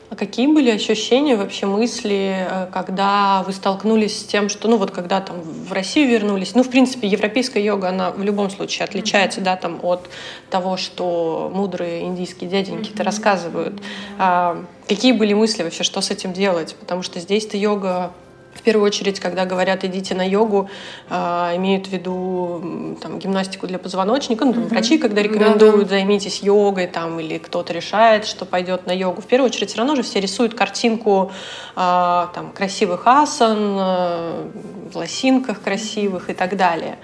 А 0.09 0.15
какие 0.15 0.47
были 0.47 0.71
ощущения, 0.71 1.35
вообще 1.35 1.67
мысли, 1.67 2.47
э, 2.49 2.67
когда 2.73 3.43
вы 3.45 3.53
столкнулись 3.53 4.21
с 4.21 4.23
тем, 4.23 4.49
что, 4.49 4.67
ну 4.67 4.77
вот 4.77 4.89
когда 4.89 5.21
там 5.21 5.39
в 5.39 5.71
Россию 5.71 6.09
вернулись, 6.09 6.55
ну 6.55 6.63
в 6.63 6.69
принципе 6.71 7.07
европейская 7.07 7.63
йога, 7.63 7.89
она 7.89 8.09
в 8.09 8.23
любом 8.23 8.49
случае 8.49 8.85
отличается, 8.85 9.39
mm-hmm. 9.39 9.43
да, 9.43 9.55
там 9.55 9.79
от 9.83 10.09
того, 10.49 10.77
что 10.77 11.51
мудрые 11.53 12.05
индийские 12.05 12.49
дяденьки-то 12.49 13.03
mm-hmm. 13.03 13.05
рассказывают. 13.05 13.83
А, 14.17 14.65
какие 14.87 15.11
были 15.11 15.35
мысли 15.35 15.61
вообще, 15.61 15.83
что 15.83 16.01
с 16.01 16.09
этим 16.09 16.33
делать? 16.33 16.75
Потому 16.79 17.03
что 17.03 17.19
здесь-то 17.19 17.55
йога 17.55 18.11
в 18.53 18.61
первую 18.61 18.85
очередь, 18.85 19.19
когда 19.19 19.45
говорят 19.45 19.83
«идите 19.83 20.15
на 20.15 20.27
йогу», 20.27 20.69
э, 21.09 21.15
имеют 21.55 21.87
в 21.87 21.91
виду 21.91 22.97
там, 23.01 23.19
гимнастику 23.19 23.67
для 23.67 23.79
позвоночника. 23.79 24.45
Ну, 24.45 24.53
там, 24.53 24.63
mm-hmm. 24.63 24.69
Врачи, 24.69 24.97
когда 24.97 25.21
рекомендуют 25.21 25.89
«займитесь 25.89 26.43
йогой», 26.43 26.87
там, 26.87 27.19
или 27.19 27.37
кто-то 27.37 27.73
решает, 27.73 28.25
что 28.25 28.45
пойдет 28.45 28.85
на 28.87 28.91
йогу, 28.91 29.21
в 29.21 29.25
первую 29.25 29.49
очередь 29.49 29.69
все 29.69 29.77
равно 29.77 29.95
же 29.95 30.03
все 30.03 30.19
рисуют 30.19 30.53
картинку 30.55 31.31
э, 31.75 32.27
там, 32.33 32.51
красивых 32.53 33.07
асан, 33.07 33.77
э, 33.79 34.47
в 34.91 34.95
лосинках 34.97 35.61
красивых 35.61 36.29
и 36.29 36.33
так 36.33 36.57
далее. 36.57 36.97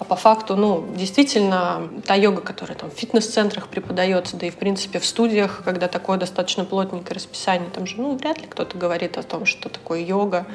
А 0.00 0.04
по 0.04 0.16
факту, 0.16 0.56
ну, 0.56 0.86
действительно, 0.96 1.90
та 2.06 2.14
йога, 2.14 2.40
которая 2.40 2.74
там 2.74 2.90
в 2.90 2.94
фитнес-центрах 2.94 3.68
преподается, 3.68 4.38
да 4.38 4.46
и, 4.46 4.50
в 4.50 4.56
принципе, 4.56 4.98
в 4.98 5.04
студиях, 5.04 5.60
когда 5.62 5.88
такое 5.88 6.16
достаточно 6.16 6.64
плотненькое 6.64 7.14
расписание, 7.14 7.68
там 7.68 7.86
же, 7.86 7.96
ну, 7.98 8.16
вряд 8.16 8.40
ли 8.40 8.46
кто-то 8.46 8.78
говорит 8.78 9.18
о 9.18 9.22
том, 9.22 9.44
что 9.44 9.68
такое 9.68 10.00
йога, 10.00 10.46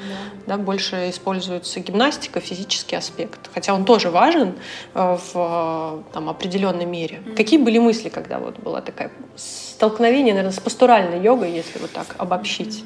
да, 0.48 0.58
да 0.58 0.64
больше 0.64 1.12
используется 1.12 1.80
гимнастика, 1.80 2.40
физический 2.40 2.96
аспект, 2.96 3.52
хотя 3.54 3.76
он 3.76 3.86
тоже 3.86 4.10
важен 4.10 4.56
э, 4.96 5.18
в 5.34 6.04
там, 6.12 6.28
определенной 6.28 6.86
мере. 6.86 7.18
Mm-hmm. 7.18 7.36
Какие 7.36 7.60
были 7.60 7.78
мысли, 7.78 8.10
когда 8.10 8.40
вот 8.40 8.58
была 8.58 8.82
такая 8.82 9.12
столкновение, 9.36 10.34
наверное, 10.34 10.58
с 10.58 10.60
пастуральной 10.60 11.22
йогой, 11.22 11.52
если 11.52 11.78
вот 11.78 11.92
так 11.92 12.16
обобщить? 12.18 12.84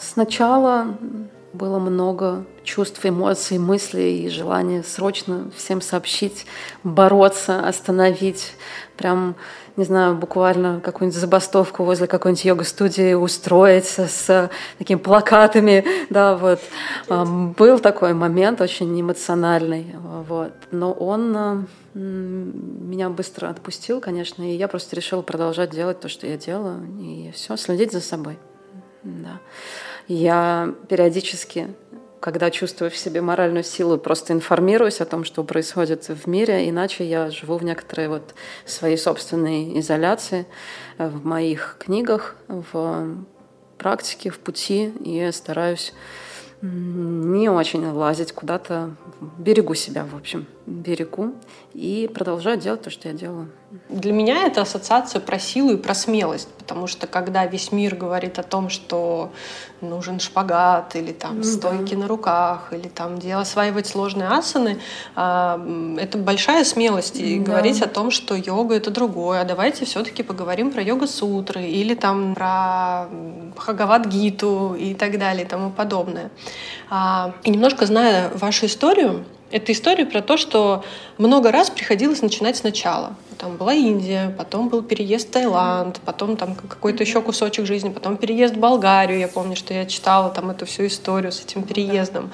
Сначала 0.00 0.96
было 1.52 1.78
много 1.78 2.44
чувств, 2.62 3.04
эмоций, 3.04 3.58
мыслей 3.58 4.24
и 4.24 4.28
желания 4.28 4.82
срочно 4.82 5.50
всем 5.56 5.80
сообщить, 5.80 6.46
бороться, 6.84 7.66
остановить. 7.66 8.54
Прям, 8.96 9.34
не 9.76 9.84
знаю, 9.84 10.14
буквально 10.14 10.80
какую-нибудь 10.80 11.18
забастовку 11.18 11.84
возле 11.84 12.06
какой-нибудь 12.06 12.44
йога-студии 12.44 13.14
устроить 13.14 13.86
с 13.86 14.50
такими 14.78 14.98
плакатами. 14.98 15.84
Да, 16.10 16.36
вот. 16.36 16.60
Был 17.08 17.78
такой 17.78 18.14
момент 18.14 18.60
очень 18.60 19.00
эмоциональный. 19.00 19.94
Вот. 20.28 20.52
Но 20.70 20.92
он 20.92 21.66
меня 21.94 23.10
быстро 23.10 23.48
отпустил, 23.48 24.00
конечно, 24.00 24.42
и 24.42 24.54
я 24.56 24.68
просто 24.68 24.94
решила 24.94 25.22
продолжать 25.22 25.70
делать 25.70 25.98
то, 25.98 26.08
что 26.08 26.26
я 26.26 26.36
делаю, 26.36 26.86
и 27.00 27.32
все, 27.34 27.56
следить 27.56 27.90
за 27.90 28.00
собой. 28.00 28.38
Да. 29.02 29.40
Я 30.10 30.74
периодически, 30.88 31.68
когда 32.18 32.50
чувствую 32.50 32.90
в 32.90 32.96
себе 32.96 33.20
моральную 33.20 33.62
силу, 33.62 33.96
просто 33.96 34.32
информируюсь 34.32 35.00
о 35.00 35.04
том, 35.04 35.22
что 35.22 35.44
происходит 35.44 36.08
в 36.08 36.26
мире, 36.26 36.68
иначе 36.68 37.04
я 37.04 37.30
живу 37.30 37.58
в 37.58 37.62
некоторой 37.62 38.08
вот 38.08 38.34
своей 38.64 38.96
собственной 38.96 39.78
изоляции 39.78 40.46
э, 40.98 41.06
в 41.06 41.24
моих 41.24 41.76
книгах, 41.78 42.34
в 42.48 43.18
практике, 43.78 44.30
в 44.30 44.40
пути, 44.40 44.92
и 45.04 45.30
стараюсь 45.30 45.92
не 46.60 47.48
очень 47.48 47.86
лазить 47.86 48.32
куда-то, 48.32 48.96
берегу 49.38 49.74
себя, 49.74 50.04
в 50.04 50.16
общем, 50.16 50.46
берегу 50.66 51.34
и 51.74 52.10
продолжаю 52.12 52.58
делать 52.58 52.82
то, 52.82 52.90
что 52.90 53.08
я 53.08 53.14
делаю. 53.14 53.48
Для 53.88 54.12
меня 54.12 54.46
это 54.46 54.62
ассоциация 54.62 55.20
про 55.20 55.38
силу 55.38 55.72
и 55.72 55.76
про 55.76 55.94
смелость, 55.94 56.48
потому 56.58 56.88
что 56.88 57.06
когда 57.06 57.46
весь 57.46 57.70
мир 57.70 57.94
говорит 57.94 58.40
о 58.40 58.42
том, 58.42 58.68
что 58.68 59.30
нужен 59.80 60.18
шпагат 60.18 60.96
или 60.96 61.12
там 61.12 61.38
ну, 61.38 61.44
стойки 61.44 61.94
да. 61.94 62.00
на 62.00 62.08
руках 62.08 62.72
или 62.72 62.88
там 62.88 63.18
дело 63.18 63.42
осваивать 63.42 63.86
сложные 63.86 64.28
асаны, 64.28 64.80
а, 65.14 65.60
это 65.98 66.18
большая 66.18 66.64
смелость 66.64 67.20
и 67.20 67.38
да. 67.38 67.52
говорить 67.52 67.80
о 67.82 67.88
том, 67.88 68.10
что 68.10 68.34
йога 68.34 68.74
это 68.74 68.90
другое. 68.90 69.42
А 69.42 69.44
давайте 69.44 69.84
все-таки 69.84 70.24
поговорим 70.24 70.72
про 70.72 70.82
йога-сутры 70.82 71.62
или 71.62 71.94
там 71.94 72.34
про 72.34 73.06
Бхагавад-гиту 73.54 74.74
и 74.74 74.94
так 74.94 75.18
далее 75.18 75.44
и 75.44 75.48
тому 75.48 75.70
подобное. 75.70 76.30
А, 76.88 77.32
и 77.44 77.50
немножко 77.50 77.86
зная 77.86 78.30
вашу 78.34 78.66
историю, 78.66 79.24
это 79.50 79.72
история 79.72 80.06
про 80.06 80.22
то, 80.22 80.36
что 80.36 80.84
много 81.18 81.50
раз 81.50 81.70
приходилось 81.70 82.22
начинать 82.22 82.56
сначала. 82.56 83.14
Там 83.38 83.56
была 83.56 83.74
Индия, 83.74 84.34
потом 84.36 84.68
был 84.68 84.82
переезд 84.82 85.28
в 85.28 85.30
Таиланд, 85.32 86.00
потом 86.04 86.36
там 86.36 86.54
какой-то 86.54 87.02
еще 87.02 87.20
кусочек 87.22 87.66
жизни, 87.66 87.88
потом 87.88 88.16
переезд 88.16 88.54
в 88.54 88.58
Болгарию. 88.58 89.18
Я 89.18 89.28
помню, 89.28 89.56
что 89.56 89.74
я 89.74 89.86
читала 89.86 90.30
там 90.30 90.50
эту 90.50 90.66
всю 90.66 90.86
историю 90.86 91.32
с 91.32 91.42
этим 91.42 91.62
переездом. 91.62 92.30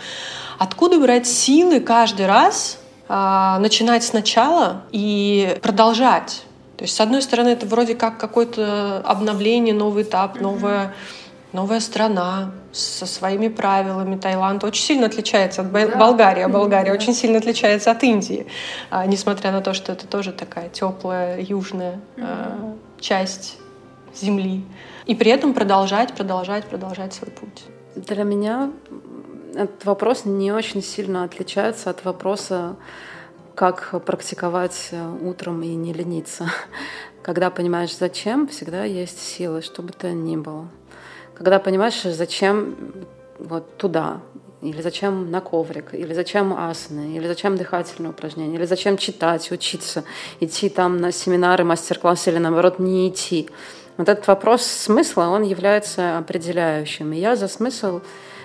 Откуда 0.59 0.99
брать 0.99 1.27
силы 1.27 1.81
каждый 1.81 2.27
раз 2.27 2.79
а, 3.09 3.59
начинать 3.61 4.05
сначала 4.05 4.83
и 4.91 5.59
продолжать? 5.63 6.43
То 6.77 6.85
есть, 6.85 6.95
с 6.95 7.01
одной 7.01 7.23
стороны, 7.23 7.49
это 7.49 7.67
вроде 7.67 7.95
как 7.95 8.19
какое-то 8.19 9.01
обновление, 9.05 9.75
новый 9.75 10.03
этап, 10.03 10.41
новое 10.41 10.95
новая 11.53 11.81
страна 11.81 12.53
со 12.73 13.07
своими 13.07 13.49
правилами. 13.49 14.17
Таиланд 14.17 14.65
очень 14.65 14.85
сильно 14.85 15.07
отличается 15.07 15.63
от 15.63 15.73
да. 15.73 15.97
Болгарии, 15.97 16.43
а 16.43 16.49
Болгария 16.49 16.91
да. 16.91 16.99
очень 16.99 17.15
сильно 17.15 17.39
отличается 17.39 17.91
от 17.91 18.03
Индии, 18.03 18.47
а, 18.91 19.07
несмотря 19.07 19.53
на 19.53 19.61
то, 19.61 19.75
что 19.75 19.93
это 19.93 20.07
тоже 20.07 20.33
такая 20.33 20.69
теплая 20.69 21.41
южная 21.41 22.01
а, 22.19 22.75
часть 23.01 23.59
земли. 24.15 24.65
И 25.07 25.15
при 25.15 25.31
этом 25.31 25.55
продолжать, 25.55 26.15
продолжать, 26.15 26.65
продолжать 26.65 27.15
свой 27.15 27.31
путь. 27.31 27.65
Для 27.95 28.25
меня 28.25 28.71
этот 29.55 29.85
вопрос 29.85 30.25
не 30.25 30.53
очень 30.53 30.83
сильно 30.83 31.25
отличается 31.25 31.91
от 31.91 32.05
вопроса, 32.05 32.77
как 33.55 34.05
практиковать 34.05 34.91
утром 35.23 35.63
и 35.63 35.75
не 35.75 35.93
лениться. 35.93 36.51
Когда 37.23 37.51
понимаешь, 37.51 37.97
зачем, 37.97 38.47
всегда 38.49 38.85
есть 38.85 39.19
силы, 39.19 39.63
что 39.63 39.83
бы 39.83 39.93
то 39.93 40.11
ни 40.13 40.37
было. 40.37 40.69
Когда 41.37 41.59
понимаешь, 41.59 42.03
зачем 42.03 42.77
вот 43.39 43.77
туда, 43.77 44.21
или 44.63 44.81
зачем 44.81 45.31
на 45.31 45.43
коврик, 45.43 45.93
или 45.93 46.15
зачем 46.15 46.55
асаны, 46.55 47.15
или 47.17 47.27
зачем 47.27 47.57
дыхательные 47.57 48.11
упражнения, 48.11 48.57
или 48.57 48.65
зачем 48.65 48.97
читать, 48.97 49.53
учиться, 49.53 50.05
идти 50.41 50.71
там 50.71 50.97
на 50.97 51.13
семинары, 51.13 51.63
мастер-классы, 51.65 52.31
или 52.31 52.39
наоборот 52.39 52.79
не 52.79 53.11
идти. 53.11 53.51
Вот 53.99 54.09
этот 54.09 54.27
вопрос 54.27 54.63
смысла, 54.63 55.25
он 55.25 55.43
является 55.43 56.19
определяющим. 56.19 57.13
И 57.13 57.19
я 57.19 57.37
за 57.37 57.49
смысл 57.49 58.01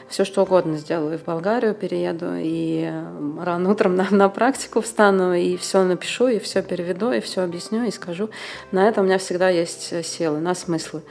все 0.10 0.26
что 0.26 0.44
угодно 0.44 0.78
сделаю. 0.78 1.14
И 1.14 1.18
в 1.18 1.24
Болгарию 1.24 1.74
перееду, 1.74 2.34
и 2.36 2.92
рано 3.40 3.72
утром 3.72 3.96
на, 3.96 4.08
на 4.12 4.28
практику 4.28 4.82
встану, 4.82 5.34
и 5.34 5.56
все 5.56 5.84
напишу, 5.84 6.28
и 6.28 6.40
все 6.40 6.62
переведу, 6.62 7.14
и 7.14 7.22
все 7.22 7.42
объясню, 7.42 7.86
и 7.86 7.92
скажу. 7.92 8.30
На 8.72 8.90
это 8.90 9.00
у 9.00 9.06
меня 9.06 9.18
всегда 9.18 9.50
есть 9.50 10.06
силы, 10.06 10.40
на 10.40 10.56
смыслы 10.56 11.02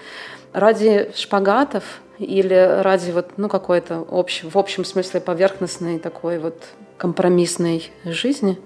ради 0.52 1.10
шпагатов 1.14 2.00
или 2.18 2.80
ради 2.82 3.10
вот, 3.10 3.32
ну, 3.36 3.48
какой-то 3.48 4.00
общ, 4.00 4.44
в 4.44 4.58
общем 4.58 4.84
смысле 4.84 5.20
поверхностной 5.20 5.98
такой 5.98 6.38
вот 6.38 6.64
компромиссной 6.96 7.90
жизни, 8.04 8.58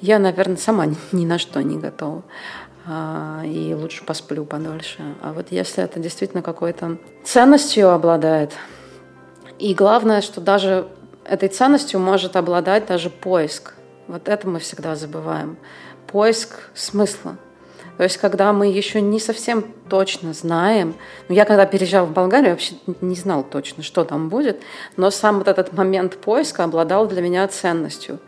я, 0.00 0.18
наверное, 0.18 0.56
сама 0.56 0.86
ни 1.12 1.24
на 1.24 1.38
что 1.38 1.62
не 1.62 1.78
готова. 1.78 2.22
А, 2.84 3.42
и 3.44 3.74
лучше 3.74 4.04
посплю 4.04 4.44
подольше. 4.44 5.02
А 5.22 5.32
вот 5.32 5.48
если 5.50 5.84
это 5.84 6.00
действительно 6.00 6.42
какой-то 6.42 6.98
ценностью 7.24 7.90
обладает, 7.90 8.52
и 9.58 9.74
главное, 9.74 10.20
что 10.20 10.40
даже 10.40 10.88
этой 11.24 11.48
ценностью 11.48 12.00
может 12.00 12.36
обладать 12.36 12.86
даже 12.86 13.10
поиск. 13.10 13.74
Вот 14.08 14.28
это 14.28 14.48
мы 14.48 14.58
всегда 14.58 14.96
забываем. 14.96 15.56
Поиск 16.06 16.70
смысла. 16.74 17.36
То 18.02 18.06
есть, 18.06 18.16
когда 18.16 18.52
мы 18.52 18.66
еще 18.66 19.00
не 19.00 19.20
совсем 19.20 19.64
точно 19.88 20.32
знаем, 20.32 20.96
ну, 21.28 21.36
я 21.36 21.44
когда 21.44 21.66
переезжала 21.66 22.04
в 22.04 22.12
Болгарию, 22.12 22.50
вообще 22.50 22.74
не 23.00 23.14
знал 23.14 23.44
точно, 23.44 23.84
что 23.84 24.02
там 24.02 24.28
будет, 24.28 24.60
но 24.96 25.12
сам 25.12 25.38
вот 25.38 25.46
этот 25.46 25.72
момент 25.72 26.16
поиска 26.16 26.64
обладал 26.64 27.06
для 27.06 27.22
меня 27.22 27.46
ценностью. 27.46 28.18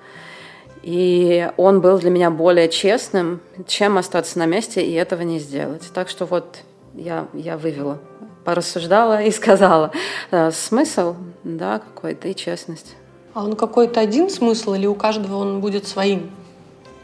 И 0.84 1.50
он 1.56 1.80
был 1.80 1.98
для 1.98 2.10
меня 2.10 2.30
более 2.30 2.68
честным, 2.68 3.40
чем 3.66 3.98
остаться 3.98 4.38
на 4.38 4.46
месте 4.46 4.80
и 4.80 4.92
этого 4.92 5.22
не 5.22 5.40
сделать. 5.40 5.82
Так 5.92 6.08
что 6.08 6.24
вот 6.24 6.58
я, 6.94 7.26
я 7.32 7.58
вывела, 7.58 7.98
порассуждала 8.44 9.22
и 9.22 9.32
сказала. 9.32 9.90
Э, 10.30 10.52
смысл, 10.52 11.16
да, 11.42 11.80
какой-то 11.80 12.28
и 12.28 12.36
честность. 12.36 12.94
А 13.32 13.42
он 13.42 13.56
какой-то 13.56 13.98
один 13.98 14.30
смысл 14.30 14.74
или 14.74 14.86
у 14.86 14.94
каждого 14.94 15.38
он 15.38 15.60
будет 15.60 15.88
своим? 15.88 16.30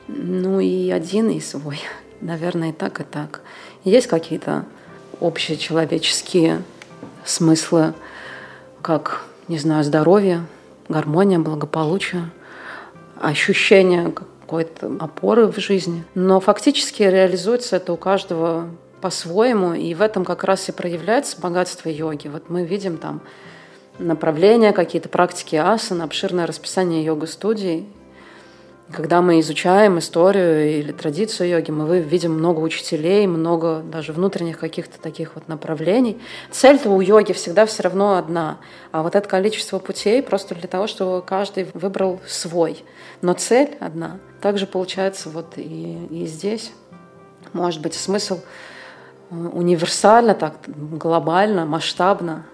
Ну 0.07 0.61
и 0.61 0.89
один, 0.91 1.31
и 1.31 1.41
свой. 1.41 1.81
Наверное, 2.21 2.71
и 2.71 2.73
так, 2.73 3.01
и 3.01 3.05
так. 3.05 3.41
Есть 3.85 4.07
какие-то 4.07 4.65
общие 5.21 5.57
человеческие 5.57 6.63
смыслы, 7.25 7.95
как, 8.83 9.25
не 9.49 9.59
знаю, 9.59 9.85
здоровье, 9.85 10.45
гармония, 10.89 11.39
благополучие, 11.39 12.31
ощущение 13.21 14.13
какой-то 14.13 14.97
опоры 14.99 15.47
в 15.47 15.59
жизни. 15.59 16.05
Но 16.15 16.41
фактически 16.41 17.03
реализуется 17.03 17.77
это 17.77 17.93
у 17.93 17.97
каждого 17.97 18.69
по-своему, 19.01 19.73
и 19.73 19.95
в 19.95 20.03
этом 20.03 20.25
как 20.25 20.45
раз 20.45 20.69
и 20.69 20.73
проявляется 20.73 21.41
богатство 21.41 21.89
йоги. 21.89 22.29
Вот 22.29 22.51
мы 22.51 22.65
видим 22.65 22.99
там 22.99 23.23
направления, 23.99 24.73
какие-то 24.73 25.09
практики 25.09 25.57
асан, 25.57 26.03
обширное 26.03 26.47
расписание 26.47 27.05
йога-студий, 27.05 27.87
когда 28.93 29.23
мы 29.23 29.41
изучаем 29.41 29.99
историю 29.99 30.79
или 30.79 30.93
традицию 30.93 31.49
йоги, 31.51 31.71
мы 31.71 32.01
видим 32.01 32.33
много 32.33 32.61
учителей, 32.61 33.27
много 33.27 33.83
даже 33.85 34.13
внутренних 34.13 34.59
каких-то 34.59 35.01
таких 35.01 35.35
вот 35.35 35.49
направлений. 35.49 36.21
Цель-то 36.51 36.91
у 36.91 37.01
йоги 37.01 37.33
всегда 37.33 37.67
все 37.67 37.85
равно 37.85 38.17
одна. 38.17 38.59
А 38.91 39.03
вот 39.03 39.15
это 39.15 39.29
количество 39.29 39.79
путей 39.79 40.23
просто 40.23 40.55
для 40.55 40.67
того, 40.67 40.87
чтобы 40.87 41.23
каждый 41.23 41.69
выбрал 41.75 42.21
свой. 42.27 42.85
Но 43.23 43.33
цель 43.35 43.77
одна. 43.81 44.19
Также 44.41 44.67
получается 44.67 45.31
вот 45.31 45.57
и, 45.57 46.07
и 46.11 46.27
здесь. 46.27 46.73
Может 47.53 47.83
быть, 47.83 47.95
смысл 47.95 48.41
э, 49.31 49.35
универсально, 49.35 50.35
так 50.35 50.55
глобально, 50.67 51.65
масштабно, 51.65 52.47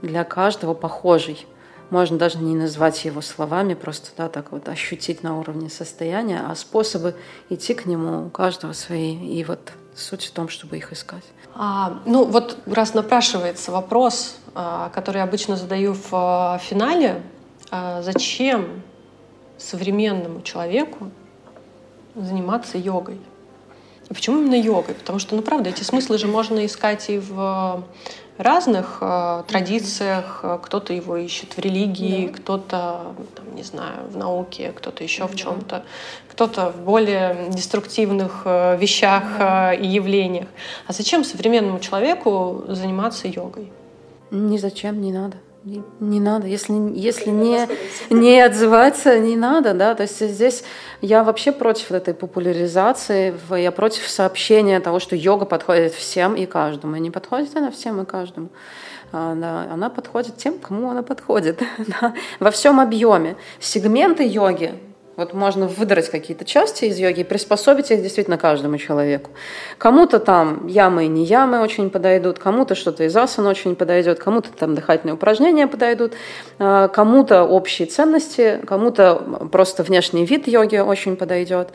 для 0.00 0.24
каждого 0.24 0.74
похожий. 0.74 1.46
Можно 1.92 2.16
даже 2.16 2.38
не 2.38 2.56
назвать 2.56 3.04
его 3.04 3.20
словами, 3.20 3.74
просто 3.74 4.08
да, 4.16 4.30
так 4.30 4.50
вот 4.50 4.66
ощутить 4.68 5.22
на 5.22 5.38
уровне 5.38 5.68
состояния, 5.68 6.42
а 6.48 6.54
способы 6.54 7.14
идти 7.50 7.74
к 7.74 7.84
нему 7.84 8.26
у 8.26 8.30
каждого 8.30 8.72
свои. 8.72 9.14
И 9.14 9.44
вот 9.44 9.72
суть 9.94 10.24
в 10.24 10.32
том, 10.32 10.48
чтобы 10.48 10.78
их 10.78 10.90
искать. 10.90 11.22
А, 11.54 12.00
ну 12.06 12.24
вот 12.24 12.56
раз 12.64 12.94
напрашивается 12.94 13.72
вопрос, 13.72 14.36
а, 14.54 14.88
который 14.88 15.22
обычно 15.22 15.56
задаю 15.56 15.92
в 15.92 16.08
а, 16.12 16.58
финале, 16.58 17.22
а, 17.70 18.00
зачем 18.00 18.82
современному 19.58 20.40
человеку 20.40 21.10
заниматься 22.14 22.78
йогой? 22.78 23.20
Почему 24.14 24.40
именно 24.40 24.60
йогой? 24.60 24.94
Потому 24.94 25.18
что, 25.18 25.36
ну 25.36 25.42
правда, 25.42 25.70
эти 25.70 25.82
смыслы 25.82 26.18
же 26.18 26.26
можно 26.26 26.64
искать 26.64 27.08
и 27.08 27.18
в 27.18 27.84
разных 28.38 28.98
э, 29.00 29.44
традициях. 29.46 30.40
Э, 30.42 30.58
кто-то 30.62 30.92
его 30.92 31.16
ищет 31.16 31.56
в 31.56 31.58
религии, 31.58 32.26
да. 32.26 32.32
кто-то, 32.32 33.14
там, 33.34 33.54
не 33.54 33.62
знаю, 33.62 34.08
в 34.08 34.16
науке, 34.16 34.72
кто-то 34.72 35.02
еще 35.02 35.22
да. 35.22 35.28
в 35.28 35.34
чем-то, 35.34 35.84
кто-то 36.30 36.70
в 36.70 36.80
более 36.80 37.48
деструктивных 37.50 38.42
э, 38.44 38.76
вещах 38.76 39.24
да. 39.38 39.74
э, 39.74 39.80
и 39.80 39.86
явлениях. 39.86 40.48
А 40.86 40.92
зачем 40.92 41.24
современному 41.24 41.78
человеку 41.80 42.64
заниматься 42.68 43.28
йогой? 43.28 43.70
Ни 44.30 44.56
зачем, 44.56 45.00
не 45.00 45.12
надо. 45.12 45.36
Не, 45.64 45.84
не 46.00 46.18
надо, 46.18 46.48
если, 46.48 46.72
если 46.92 47.30
не, 47.30 47.68
не 48.10 48.40
отзываться, 48.40 49.20
не 49.20 49.36
надо, 49.36 49.74
да, 49.74 49.94
то 49.94 50.02
есть 50.02 50.18
здесь 50.18 50.64
я 51.00 51.22
вообще 51.22 51.52
против 51.52 51.92
этой 51.92 52.14
популяризации, 52.14 53.32
я 53.56 53.70
против 53.70 54.08
сообщения 54.08 54.80
того, 54.80 54.98
что 54.98 55.14
йога 55.14 55.44
подходит 55.44 55.92
всем 55.92 56.34
и 56.34 56.46
каждому, 56.46 56.96
и 56.96 57.00
не 57.00 57.12
подходит 57.12 57.56
она 57.56 57.70
всем 57.70 58.00
и 58.00 58.04
каждому, 58.04 58.48
а, 59.12 59.36
да, 59.36 59.68
она 59.72 59.88
подходит 59.88 60.36
тем, 60.36 60.58
кому 60.58 60.90
она 60.90 61.04
подходит, 61.04 61.62
да, 61.78 62.12
во 62.40 62.50
всем 62.50 62.80
объеме. 62.80 63.36
Сегменты 63.60 64.26
йоги 64.26 64.74
вот 65.16 65.34
можно 65.34 65.66
выдрать 65.66 66.08
какие-то 66.08 66.44
части 66.44 66.86
из 66.86 66.98
йоги 66.98 67.20
и 67.20 67.24
приспособить 67.24 67.90
их 67.90 68.02
действительно 68.02 68.38
каждому 68.38 68.78
человеку. 68.78 69.30
Кому-то 69.76 70.18
там 70.18 70.66
ямы 70.66 71.04
и 71.04 71.08
не 71.08 71.24
ямы 71.24 71.60
очень 71.60 71.90
подойдут, 71.90 72.38
кому-то 72.38 72.74
что-то 72.74 73.04
из 73.04 73.14
асан 73.16 73.46
очень 73.46 73.76
подойдет, 73.76 74.18
кому-то 74.18 74.48
там 74.52 74.74
дыхательные 74.74 75.14
упражнения 75.14 75.66
подойдут, 75.66 76.14
а, 76.58 76.88
кому-то 76.88 77.44
общие 77.44 77.86
ценности, 77.86 78.60
кому-то 78.66 79.48
просто 79.52 79.82
внешний 79.82 80.24
вид 80.24 80.48
йоги 80.48 80.78
очень 80.78 81.16
подойдет. 81.16 81.68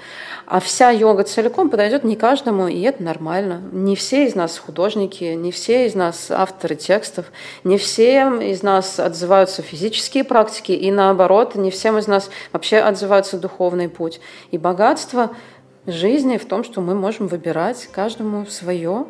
А 0.48 0.60
вся 0.60 0.90
йога 0.90 1.24
целиком 1.24 1.70
подойдет 1.70 2.04
не 2.04 2.16
каждому, 2.16 2.68
и 2.68 2.82
это 2.82 3.04
нормально. 3.04 3.62
Не 3.72 3.96
все 3.96 4.26
из 4.26 4.34
нас 4.34 4.58
художники, 4.58 5.26
не 5.26 5.52
все 5.52 5.86
из 5.86 5.94
нас 5.94 6.32
авторы 6.32 6.76
текстов, 6.76 7.26
не 7.64 7.78
все 7.78 8.30
из 8.42 8.64
нас 8.64 9.00
отзываются 9.00 9.62
физические 9.62 10.24
практики, 10.24 10.72
и 10.72 10.90
наоборот, 10.90 11.56
не 11.56 11.70
всем 11.70 11.98
из 11.98 12.08
нас 12.08 12.30
вообще 12.52 12.78
отзываются 12.78 13.27
развивается 13.28 13.38
духовный 13.38 13.90
путь. 13.90 14.20
И 14.52 14.58
богатство 14.58 15.32
жизни 15.86 16.38
в 16.38 16.46
том, 16.46 16.64
что 16.64 16.82
мы 16.82 16.96
можем 16.96 17.28
выбирать 17.28 17.88
каждому 17.92 18.46
свое. 18.46 19.06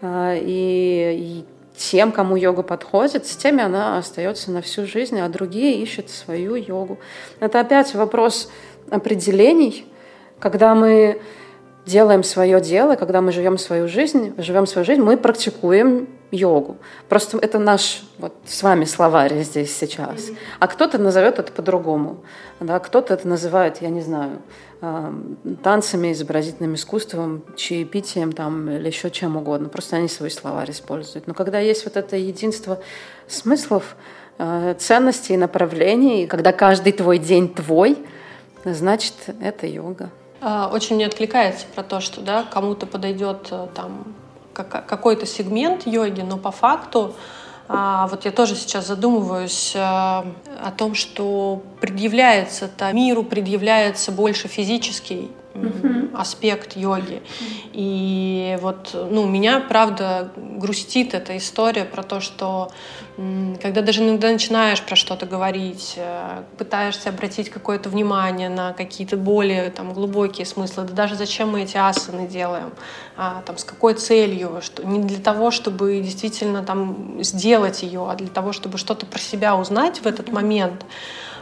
А, 0.00 0.34
и, 0.36 1.44
тем, 1.76 2.12
кому 2.12 2.36
йога 2.36 2.62
подходит, 2.62 3.26
с 3.26 3.34
теми 3.36 3.62
она 3.62 3.98
остается 3.98 4.50
на 4.50 4.60
всю 4.60 4.86
жизнь, 4.86 5.18
а 5.18 5.28
другие 5.28 5.82
ищут 5.82 6.10
свою 6.10 6.54
йогу. 6.54 6.98
Это 7.40 7.60
опять 7.60 7.94
вопрос 7.94 8.50
определений, 8.90 9.86
когда 10.38 10.74
мы 10.74 11.20
делаем 11.86 12.22
свое 12.24 12.60
дело, 12.60 12.96
когда 12.96 13.20
мы 13.20 13.32
живем 13.32 13.58
свою 13.58 13.88
жизнь, 13.88 14.34
живем 14.36 14.66
свою 14.66 14.84
жизнь, 14.84 15.00
мы 15.00 15.16
практикуем 15.16 16.08
йогу. 16.32 16.78
Просто 17.08 17.38
это 17.38 17.58
наш 17.58 18.02
вот 18.18 18.34
с 18.44 18.62
вами 18.62 18.84
словарь 18.84 19.42
здесь 19.42 19.76
сейчас. 19.76 20.30
А 20.58 20.66
кто-то 20.66 20.98
назовет 20.98 21.38
это 21.38 21.52
по-другому. 21.52 22.24
Да? 22.58 22.78
Кто-то 22.80 23.14
это 23.14 23.28
называет, 23.28 23.82
я 23.82 23.90
не 23.90 24.00
знаю, 24.00 24.40
танцами, 25.62 26.10
изобразительным 26.10 26.74
искусством, 26.74 27.44
чаепитием 27.54 28.32
там, 28.32 28.68
или 28.68 28.88
еще 28.88 29.10
чем 29.10 29.36
угодно. 29.36 29.68
Просто 29.68 29.96
они 29.96 30.08
свой 30.08 30.30
словарь 30.30 30.72
используют. 30.72 31.28
Но 31.28 31.34
когда 31.34 31.60
есть 31.60 31.84
вот 31.84 31.96
это 31.96 32.16
единство 32.16 32.80
смыслов, 33.28 33.94
э, 34.38 34.74
ценностей, 34.78 35.36
направлений, 35.36 36.26
когда 36.26 36.52
каждый 36.52 36.92
твой 36.92 37.18
день 37.18 37.54
твой, 37.54 37.96
значит, 38.64 39.14
это 39.40 39.68
йога. 39.68 40.10
А, 40.40 40.68
очень 40.72 40.96
мне 40.96 41.06
откликается 41.06 41.66
про 41.72 41.84
то, 41.84 42.00
что 42.00 42.20
да, 42.20 42.42
кому-то 42.42 42.86
подойдет 42.86 43.48
э, 43.52 43.68
какой-то 44.52 45.26
сегмент 45.26 45.86
йоги, 45.86 46.22
но 46.22 46.36
по 46.36 46.50
факту 46.50 47.14
а, 47.68 48.06
вот 48.08 48.24
я 48.24 48.32
тоже 48.32 48.54
сейчас 48.54 48.86
задумываюсь 48.86 49.72
а, 49.76 50.26
о 50.62 50.70
том, 50.72 50.94
что 50.94 51.62
предъявляется-то 51.80 52.92
миру, 52.92 53.22
предъявляется 53.22 54.12
больше 54.12 54.48
физический 54.48 55.30
uh-huh. 55.54 56.01
Аспект 56.14 56.76
йоги. 56.76 57.22
И 57.72 58.58
вот, 58.60 58.90
ну, 58.94 59.26
меня, 59.26 59.60
правда, 59.60 60.30
грустит 60.36 61.14
эта 61.14 61.36
история 61.36 61.84
про 61.84 62.02
то, 62.02 62.20
что 62.20 62.70
когда 63.60 63.82
даже 63.82 64.02
иногда 64.02 64.30
начинаешь 64.30 64.82
про 64.82 64.96
что-то 64.96 65.26
говорить, 65.26 65.94
э, 65.96 66.42
пытаешься 66.56 67.10
обратить 67.10 67.50
какое-то 67.50 67.90
внимание 67.90 68.48
на 68.48 68.72
какие-то 68.72 69.18
более 69.18 69.70
там, 69.70 69.92
глубокие 69.92 70.46
смыслы, 70.46 70.84
да 70.84 70.94
даже 70.94 71.14
зачем 71.14 71.50
мы 71.50 71.62
эти 71.62 71.76
асаны 71.76 72.26
делаем, 72.26 72.72
а, 73.16 73.42
там, 73.44 73.58
с 73.58 73.64
какой 73.64 73.94
целью, 73.94 74.60
что 74.62 74.86
не 74.86 75.00
для 75.00 75.18
того, 75.18 75.50
чтобы 75.50 76.00
действительно 76.00 76.62
там 76.62 77.22
сделать 77.22 77.82
ее, 77.82 78.10
а 78.10 78.14
для 78.14 78.28
того, 78.28 78.52
чтобы 78.52 78.78
что-то 78.78 79.04
про 79.04 79.18
себя 79.18 79.56
узнать 79.56 79.98
в 79.98 80.06
этот 80.06 80.32
момент, 80.32 80.86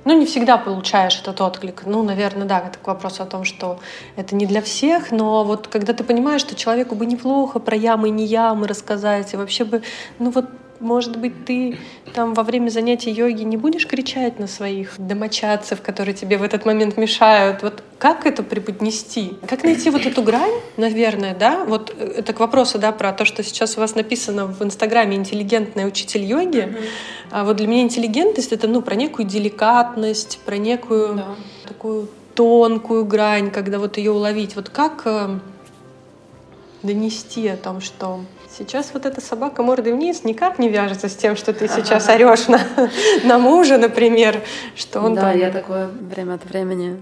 ну, 0.05 0.19
не 0.19 0.27
всегда 0.27 0.57
получаешь 0.59 1.19
этот 1.21 1.41
отклик. 1.41 1.83
Ну, 1.87 2.03
наверное, 2.03 2.47
да, 2.47 2.61
это 2.61 2.79
к 2.79 2.87
вопросу 2.87 3.23
о 3.23 3.27
том, 3.27 3.45
что 3.45 3.79
это 4.17 4.35
не 4.35 4.47
для 4.47 4.63
всех, 4.63 5.11
но 5.11 5.45
вот 5.45 5.69
когда 5.69 5.93
ты 5.93 6.05
понимаешь, 6.05 6.41
что 6.41 6.55
человеку 6.55 6.95
бы 6.95 7.07
неплохо 7.07 7.59
про 7.59 7.77
ямы 7.77 8.11
не 8.11 8.25
ямы 8.25 8.67
рассказать, 8.67 9.33
и 9.35 9.37
вообще 9.37 9.65
бы, 9.65 9.83
ну 10.19 10.31
вот 10.31 10.47
может 10.81 11.17
быть, 11.17 11.45
ты 11.45 11.77
там 12.15 12.35
во 12.35 12.43
время 12.43 12.71
занятий 12.71 13.11
йоги 13.11 13.43
не 13.43 13.57
будешь 13.57 13.87
кричать 13.87 14.39
на 14.39 14.47
своих 14.47 14.95
домочадцев, 14.99 15.83
которые 15.83 16.15
тебе 16.15 16.39
в 16.39 16.43
этот 16.43 16.65
момент 16.65 16.97
мешают. 16.97 17.63
Вот 17.63 17.83
как 17.99 18.27
это 18.27 18.43
преподнести? 18.43 19.35
Как 19.47 19.63
найти 19.63 19.91
вот 19.91 20.07
эту 20.07 20.23
грань, 20.23 20.55
наверное, 20.79 21.35
да? 21.35 21.65
Вот 21.65 21.95
э, 21.97 22.15
это 22.19 22.33
к 22.33 22.41
вопросу, 22.41 22.79
да, 22.79 22.93
про 22.93 23.13
то, 23.13 23.25
что 23.25 23.43
сейчас 23.43 23.77
у 23.77 23.81
вас 23.81 23.95
написано 23.95 24.47
в 24.47 24.63
Инстаграме 24.63 25.17
«интеллигентный 25.17 25.87
учитель 25.87 26.25
йоги». 26.25 26.61
Mm-hmm. 26.61 26.85
А 27.31 27.45
вот 27.45 27.57
для 27.57 27.67
меня 27.67 27.83
интеллигентность— 27.83 28.53
это, 28.53 28.67
ну, 28.67 28.81
про 28.81 28.95
некую 28.95 29.27
деликатность, 29.27 30.41
про 30.47 30.57
некую 30.57 31.15
да. 31.15 31.27
такую 31.69 32.09
тонкую 32.35 33.05
грань, 33.05 33.51
когда 33.51 33.79
вот 33.79 33.99
ее 33.99 34.13
уловить. 34.13 34.57
Вот 34.57 34.71
как 34.71 35.03
э, 35.05 35.39
донести 36.83 37.47
о 37.49 37.57
том, 37.57 37.83
что 37.83 38.21
Сейчас 38.57 38.91
вот 38.93 39.07
эта 39.07 39.21
собака 39.21 39.63
мордой 39.63 39.93
вниз 39.93 40.25
никак 40.25 40.59
не 40.59 40.69
вяжется 40.69 41.09
с 41.09 41.15
тем, 41.15 41.37
что 41.37 41.53
ты 41.53 41.69
сейчас 41.69 42.09
орешь 42.09 42.49
на, 42.49 42.61
на 43.25 43.39
мужа, 43.39 43.79
например, 43.79 44.43
что 44.75 45.01
он 45.01 45.15
Да, 45.15 45.31
там... 45.31 45.39
я 45.39 45.51
такое 45.51 45.87
время 45.87 46.35
от 46.35 46.45
времени 46.45 47.01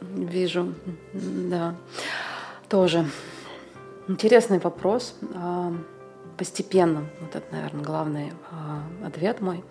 вижу, 0.00 0.74
да. 1.12 1.74
Тоже 2.68 3.06
интересный 4.06 4.58
вопрос. 4.60 5.14
А, 5.34 5.72
постепенно, 6.36 7.04
вот 7.20 7.34
это, 7.34 7.46
наверное, 7.52 7.84
главный 7.84 8.32
а, 8.50 9.06
ответ 9.06 9.40
мой. 9.40 9.64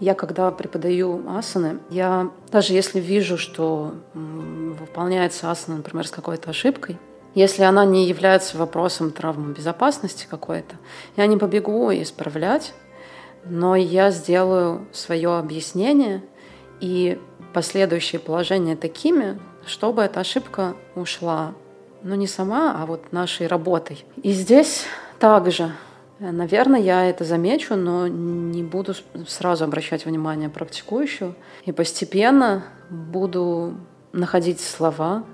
Я, 0.00 0.14
когда 0.14 0.50
преподаю 0.50 1.22
асаны, 1.30 1.78
я 1.88 2.30
даже 2.50 2.72
если 2.74 3.00
вижу, 3.00 3.38
что 3.38 3.94
выполняется 4.14 5.50
асана, 5.50 5.78
например, 5.78 6.06
с 6.06 6.10
какой-то 6.10 6.50
ошибкой, 6.50 6.98
если 7.34 7.62
она 7.62 7.84
не 7.84 8.06
является 8.06 8.58
вопросом 8.58 9.10
травмы 9.10 9.52
безопасности 9.52 10.26
какой-то, 10.28 10.76
я 11.16 11.26
не 11.26 11.36
побегу 11.36 11.90
исправлять, 11.92 12.74
но 13.44 13.74
я 13.74 14.10
сделаю 14.10 14.86
свое 14.92 15.36
объяснение 15.36 16.22
и 16.80 17.18
последующие 17.52 18.20
положения 18.20 18.76
такими, 18.76 19.40
чтобы 19.66 20.02
эта 20.02 20.20
ошибка 20.20 20.74
ушла, 20.94 21.54
ну 22.02 22.14
не 22.14 22.26
сама, 22.26 22.76
а 22.80 22.86
вот 22.86 23.12
нашей 23.12 23.46
работой. 23.46 24.04
И 24.22 24.32
здесь 24.32 24.84
также, 25.18 25.72
наверное, 26.18 26.80
я 26.80 27.08
это 27.08 27.24
замечу, 27.24 27.76
но 27.76 28.08
не 28.08 28.62
буду 28.62 28.94
сразу 29.26 29.64
обращать 29.64 30.04
внимание 30.04 30.48
практикующего, 30.48 31.34
и 31.64 31.72
постепенно 31.72 32.64
буду 32.90 33.74
находить 34.12 34.60
слова, 34.60 35.24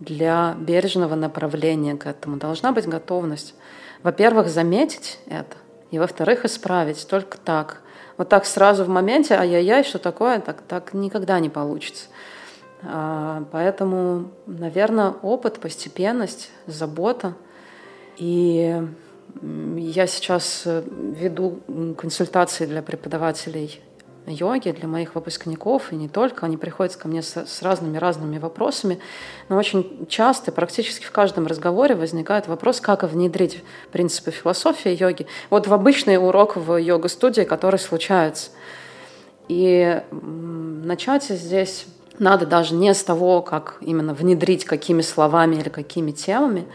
для 0.00 0.54
бережного 0.58 1.14
направления 1.14 1.96
к 1.96 2.06
этому. 2.06 2.36
Должна 2.36 2.72
быть 2.72 2.86
готовность, 2.86 3.54
во-первых, 4.02 4.48
заметить 4.48 5.18
это, 5.26 5.56
и 5.90 5.98
во-вторых, 5.98 6.44
исправить. 6.44 7.06
Только 7.08 7.38
так. 7.38 7.80
Вот 8.16 8.28
так 8.28 8.46
сразу 8.46 8.84
в 8.84 8.88
моменте, 8.88 9.34
ай-яй-яй, 9.34 9.84
что 9.84 9.98
такое, 9.98 10.40
так, 10.40 10.62
так 10.62 10.94
никогда 10.94 11.40
не 11.40 11.48
получится. 11.48 12.06
А, 12.82 13.44
поэтому, 13.50 14.30
наверное, 14.46 15.14
опыт, 15.22 15.58
постепенность, 15.58 16.50
забота. 16.66 17.34
И 18.16 18.80
я 19.42 20.06
сейчас 20.06 20.62
веду 20.64 21.60
консультации 21.96 22.66
для 22.66 22.82
преподавателей 22.82 23.80
йоги, 24.26 24.70
для 24.70 24.88
моих 24.88 25.14
выпускников, 25.14 25.92
и 25.92 25.96
не 25.96 26.08
только, 26.08 26.46
они 26.46 26.56
приходят 26.56 26.96
ко 26.96 27.08
мне 27.08 27.22
с, 27.22 27.62
разными-разными 27.62 28.38
вопросами, 28.38 28.98
но 29.48 29.56
очень 29.56 30.06
часто, 30.08 30.52
практически 30.52 31.04
в 31.04 31.12
каждом 31.12 31.46
разговоре 31.46 31.94
возникает 31.94 32.48
вопрос, 32.48 32.80
как 32.80 33.02
внедрить 33.02 33.62
принципы 33.92 34.30
философии 34.30 34.96
йоги. 34.98 35.26
Вот 35.50 35.66
в 35.66 35.74
обычный 35.74 36.16
урок 36.16 36.56
в 36.56 36.76
йога-студии, 36.76 37.42
который 37.42 37.78
случается. 37.78 38.50
И 39.48 40.02
начать 40.10 41.24
здесь 41.24 41.86
надо 42.18 42.46
даже 42.46 42.74
не 42.74 42.94
с 42.94 43.02
того, 43.02 43.42
как 43.42 43.78
именно 43.80 44.14
внедрить 44.14 44.64
какими 44.64 45.02
словами 45.02 45.56
или 45.56 45.68
какими 45.68 46.12
темами, 46.12 46.66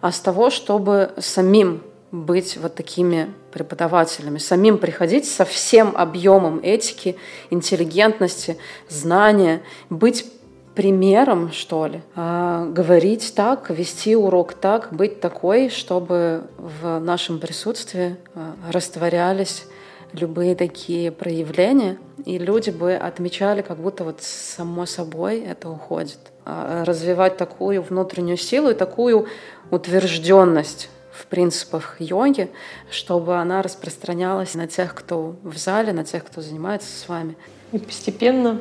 а 0.00 0.12
с 0.12 0.20
того, 0.20 0.50
чтобы 0.50 1.12
самим 1.18 1.82
быть 2.12 2.56
вот 2.56 2.74
такими 2.74 3.34
преподавателями, 3.54 4.38
самим 4.38 4.78
приходить 4.78 5.26
со 5.26 5.44
всем 5.44 5.94
объемом 5.96 6.60
этики, 6.62 7.16
интеллигентности, 7.50 8.58
знания, 8.88 9.62
быть 9.90 10.26
примером, 10.74 11.52
что 11.52 11.86
ли, 11.86 12.02
а, 12.16 12.66
говорить 12.66 13.32
так, 13.36 13.70
вести 13.70 14.16
урок 14.16 14.54
так, 14.54 14.88
быть 14.90 15.20
такой, 15.20 15.70
чтобы 15.70 16.42
в 16.58 16.98
нашем 16.98 17.38
присутствии 17.38 18.16
а, 18.34 18.56
растворялись 18.72 19.66
любые 20.12 20.56
такие 20.56 21.12
проявления, 21.12 21.96
и 22.24 22.38
люди 22.38 22.70
бы 22.70 22.94
отмечали, 22.94 23.62
как 23.62 23.78
будто 23.78 24.02
вот 24.02 24.20
само 24.20 24.84
собой 24.84 25.40
это 25.40 25.70
уходит. 25.70 26.18
А 26.44 26.84
развивать 26.84 27.36
такую 27.36 27.82
внутреннюю 27.82 28.36
силу 28.36 28.70
и 28.70 28.74
такую 28.74 29.26
утвержденность 29.70 30.88
в 31.14 31.26
принципах 31.26 31.96
йоги, 32.00 32.50
чтобы 32.90 33.36
она 33.36 33.62
распространялась 33.62 34.54
на 34.54 34.66
тех, 34.66 34.94
кто 34.94 35.36
в 35.42 35.56
зале, 35.56 35.92
на 35.92 36.04
тех, 36.04 36.24
кто 36.24 36.40
занимается 36.40 36.88
с 36.88 37.08
вами. 37.08 37.36
И 37.72 37.78
постепенно 37.78 38.60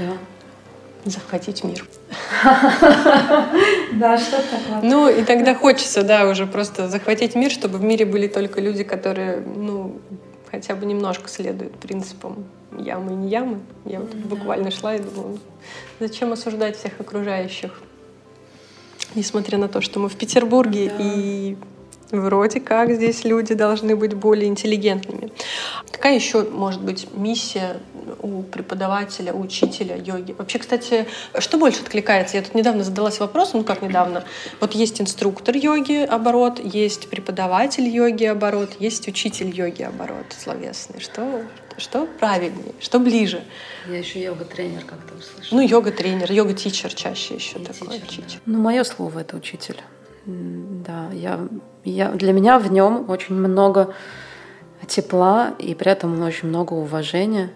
да. 0.00 1.10
захватить 1.10 1.64
мир. 1.64 1.86
Да, 3.92 4.18
что 4.18 4.38
такое? 4.38 4.80
Ну, 4.82 5.08
и 5.08 5.22
тогда 5.22 5.54
хочется, 5.54 6.02
да, 6.02 6.28
уже 6.28 6.46
просто 6.46 6.88
захватить 6.88 7.36
мир, 7.36 7.50
чтобы 7.50 7.78
в 7.78 7.84
мире 7.84 8.04
были 8.04 8.26
только 8.26 8.60
люди, 8.60 8.82
которые, 8.82 9.40
ну, 9.40 10.00
хотя 10.50 10.74
бы 10.74 10.84
немножко 10.84 11.28
следуют 11.28 11.76
принципам 11.76 12.44
ямы 12.76 13.12
и 13.12 13.14
не 13.14 13.28
ямы. 13.28 13.60
Я 13.84 14.00
вот 14.00 14.12
буквально 14.14 14.72
шла 14.72 14.96
и 14.96 14.98
думала, 14.98 15.38
зачем 16.00 16.32
осуждать 16.32 16.76
всех 16.76 16.98
окружающих? 16.98 17.80
Несмотря 19.14 19.58
на 19.58 19.68
то, 19.68 19.80
что 19.80 20.00
мы 20.00 20.08
в 20.08 20.16
Петербурге 20.16 20.90
да. 20.90 21.04
и 21.04 21.56
Вроде 22.14 22.60
как 22.60 22.92
здесь 22.92 23.24
люди 23.24 23.54
должны 23.54 23.96
быть 23.96 24.14
более 24.14 24.46
интеллигентными. 24.46 25.32
Какая 25.90 26.14
еще 26.14 26.42
может 26.44 26.80
быть 26.80 27.08
миссия 27.14 27.78
у 28.20 28.42
преподавателя, 28.42 29.32
у 29.32 29.40
учителя 29.40 29.96
йоги? 29.96 30.32
Вообще, 30.32 30.58
кстати, 30.58 31.06
что 31.38 31.58
больше 31.58 31.82
откликается? 31.82 32.36
Я 32.36 32.42
тут 32.42 32.54
недавно 32.54 32.84
задалась 32.84 33.18
вопросом, 33.20 33.60
ну 33.60 33.64
как 33.64 33.82
недавно, 33.82 34.24
вот 34.60 34.74
есть 34.74 35.00
инструктор 35.00 35.56
йоги 35.56 36.04
оборот, 36.04 36.60
есть 36.62 37.08
преподаватель 37.08 37.88
йоги 37.88 38.24
оборот, 38.24 38.70
есть 38.78 39.08
учитель 39.08 39.48
йоги 39.48 39.82
оборот 39.82 40.26
словесный. 40.38 41.00
Что, 41.00 41.42
что 41.78 42.06
правильнее, 42.20 42.74
что 42.80 42.98
ближе? 43.00 43.42
Я 43.88 43.98
еще 43.98 44.22
йога-тренер 44.22 44.84
как-то 44.84 45.14
услышала. 45.14 45.60
Ну, 45.60 45.66
йога-тренер, 45.66 46.30
йога-тичер 46.30 46.94
чаще 46.94 47.34
еще 47.34 47.58
и 47.58 47.64
такое. 47.64 47.98
Тичер, 47.98 48.40
да. 48.46 48.52
Ну, 48.52 48.58
мое 48.60 48.84
слово— 48.84 49.18
это 49.20 49.36
учитель. 49.36 49.76
Да, 50.26 51.10
я, 51.12 51.40
я, 51.84 52.10
для 52.10 52.32
меня 52.32 52.58
в 52.58 52.72
нем 52.72 53.08
очень 53.08 53.34
много 53.34 53.94
тепла 54.86 55.54
и 55.58 55.74
при 55.74 55.92
этом 55.92 56.20
очень 56.22 56.48
много 56.48 56.72
уважения. 56.72 57.50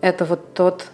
Это 0.00 0.24
вот 0.24 0.54
тот, 0.54 0.86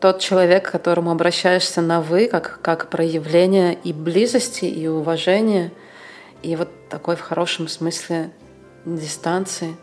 тот 0.00 0.18
человек, 0.20 0.68
к 0.68 0.72
которому 0.72 1.10
обращаешься 1.10 1.80
на 1.80 2.00
«вы», 2.00 2.26
как, 2.28 2.60
как 2.62 2.90
проявление 2.90 3.74
и 3.74 3.92
близости, 3.92 4.64
и 4.64 4.86
уважения, 4.86 5.72
и 6.42 6.56
вот 6.56 6.68
такой 6.88 7.16
в 7.16 7.20
хорошем 7.20 7.68
смысле 7.68 8.30
дистанции. 8.84 9.76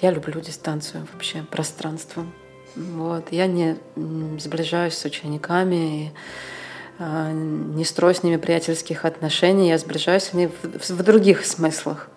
Я 0.00 0.10
люблю 0.10 0.40
дистанцию 0.40 1.06
вообще, 1.12 1.44
пространство. 1.50 2.24
Вот. 2.74 3.28
Я 3.30 3.46
не 3.46 3.76
сближаюсь 4.38 4.94
с 4.94 5.04
учениками, 5.04 6.06
и 6.06 6.12
не 6.98 7.84
строю 7.84 8.14
с 8.14 8.22
ними 8.22 8.36
приятельских 8.36 9.04
отношений, 9.04 9.68
я 9.68 9.78
сближаюсь 9.78 10.24
с 10.24 10.32
ними 10.32 10.50
в, 10.62 10.90
в 10.90 11.02
других 11.02 11.44
смыслах. 11.44 12.08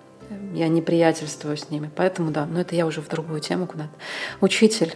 Я 0.53 0.67
не 0.67 0.81
приятельствую 0.81 1.57
с 1.57 1.69
ними. 1.69 1.89
Поэтому 1.95 2.31
да, 2.31 2.45
но 2.45 2.61
это 2.61 2.75
я 2.75 2.85
уже 2.85 3.01
в 3.01 3.07
другую 3.07 3.39
тему 3.39 3.67
куда-то. 3.67 3.89
Учитель. 4.41 4.95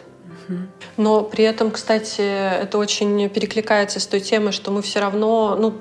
Но 0.97 1.23
при 1.23 1.45
этом, 1.45 1.71
кстати, 1.71 2.21
это 2.21 2.77
очень 2.77 3.29
перекликается 3.29 3.99
с 3.99 4.07
той 4.07 4.19
темой, 4.19 4.51
что 4.51 4.71
мы 4.71 4.81
все 4.81 4.99
равно, 4.99 5.55
ну, 5.55 5.73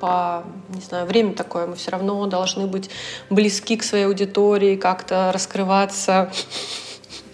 по, 0.00 0.44
не 0.70 0.80
знаю, 0.80 1.06
время 1.06 1.34
такое, 1.34 1.66
мы 1.66 1.76
все 1.76 1.90
равно 1.90 2.26
должны 2.26 2.66
быть 2.66 2.88
близки 3.28 3.76
к 3.76 3.82
своей 3.82 4.06
аудитории, 4.06 4.76
как-то 4.76 5.30
раскрываться 5.32 6.32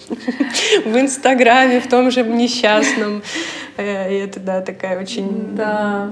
в 0.84 0.96
Инстаграме, 0.98 1.80
в 1.80 1.88
том 1.88 2.10
же 2.10 2.22
несчастном. 2.22 3.22
Э, 3.76 4.12
и 4.12 4.18
это, 4.18 4.40
да, 4.40 4.60
такая 4.60 5.00
очень... 5.00 5.56
Да. 5.56 6.10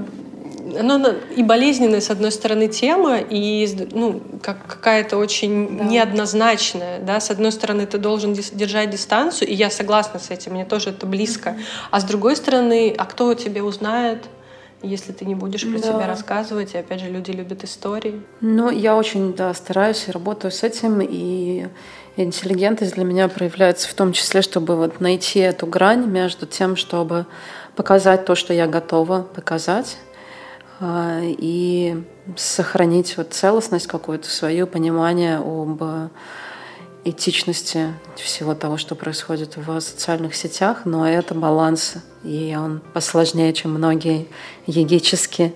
Ну, 0.64 1.14
и 1.37 1.42
болезненная, 1.42 2.00
с 2.00 2.11
одной 2.11 2.31
стороны, 2.31 2.68
тема, 2.68 3.18
и 3.18 3.68
ну, 3.92 4.22
как 4.42 4.66
какая-то 4.66 5.16
очень 5.16 5.76
да. 5.76 5.85
неоднозначная. 5.85 7.00
Да? 7.00 7.20
С 7.20 7.31
одной 7.31 7.52
стороны, 7.52 7.87
ты 7.87 7.98
должен 7.98 8.33
держать 8.33 8.90
дистанцию, 8.90 9.48
и 9.48 9.55
я 9.55 9.70
согласна 9.70 10.20
с 10.20 10.31
этим, 10.31 10.52
мне 10.52 10.64
тоже 10.64 10.90
это 10.90 11.05
близко. 11.05 11.50
Mm-hmm. 11.50 11.88
А 11.90 12.00
с 12.00 12.05
другой 12.05 12.37
стороны, 12.37 12.94
а 12.96 13.05
кто 13.05 13.35
тебе 13.35 13.62
узнает? 13.62 14.24
Если 14.83 15.12
ты 15.12 15.25
не 15.25 15.35
будешь 15.35 15.62
про 15.62 15.79
да. 15.79 15.88
себя 15.88 16.07
рассказывать. 16.07 16.75
И 16.75 16.79
опять 16.79 17.01
же, 17.01 17.09
люди 17.09 17.31
любят 17.31 17.64
истории. 17.64 18.23
Ну, 18.40 18.71
я 18.71 18.97
очень, 18.97 19.35
да, 19.35 19.53
стараюсь 19.55 20.09
и 20.09 20.11
работаю 20.11 20.51
с 20.51 20.62
этим. 20.62 21.01
И 21.01 21.66
интеллигентность 22.16 22.95
для 22.95 23.05
меня 23.05 23.29
проявляется 23.29 23.88
в 23.88 23.95
том 23.95 24.12
числе, 24.12 24.42
чтобы 24.42 24.77
вот 24.77 25.01
найти 25.01 25.40
эту 25.40 25.66
грань 25.66 26.07
между 26.07 26.47
тем, 26.47 26.77
чтобы 26.77 27.27
показать 27.77 28.25
то, 28.25 28.35
что 28.35 28.53
я 28.53 28.66
готова 28.66 29.23
показать, 29.23 29.97
а, 30.81 31.21
и 31.23 32.03
сохранить 32.37 33.16
вот 33.16 33.33
целостность 33.33 33.87
какую-то, 33.87 34.29
свое 34.29 34.66
понимание 34.66 35.38
об 35.38 35.83
этичности 37.05 37.95
всего 38.17 38.55
того, 38.55 38.77
что 38.77 38.95
происходит 38.95 39.57
в 39.57 39.81
социальных 39.81 40.35
сетях, 40.35 40.83
но 40.85 41.09
это 41.09 41.35
баланс, 41.35 41.97
и 42.23 42.57
он 42.57 42.81
посложнее, 42.93 43.53
чем 43.53 43.73
многие 43.73 44.29
егические. 44.67 45.55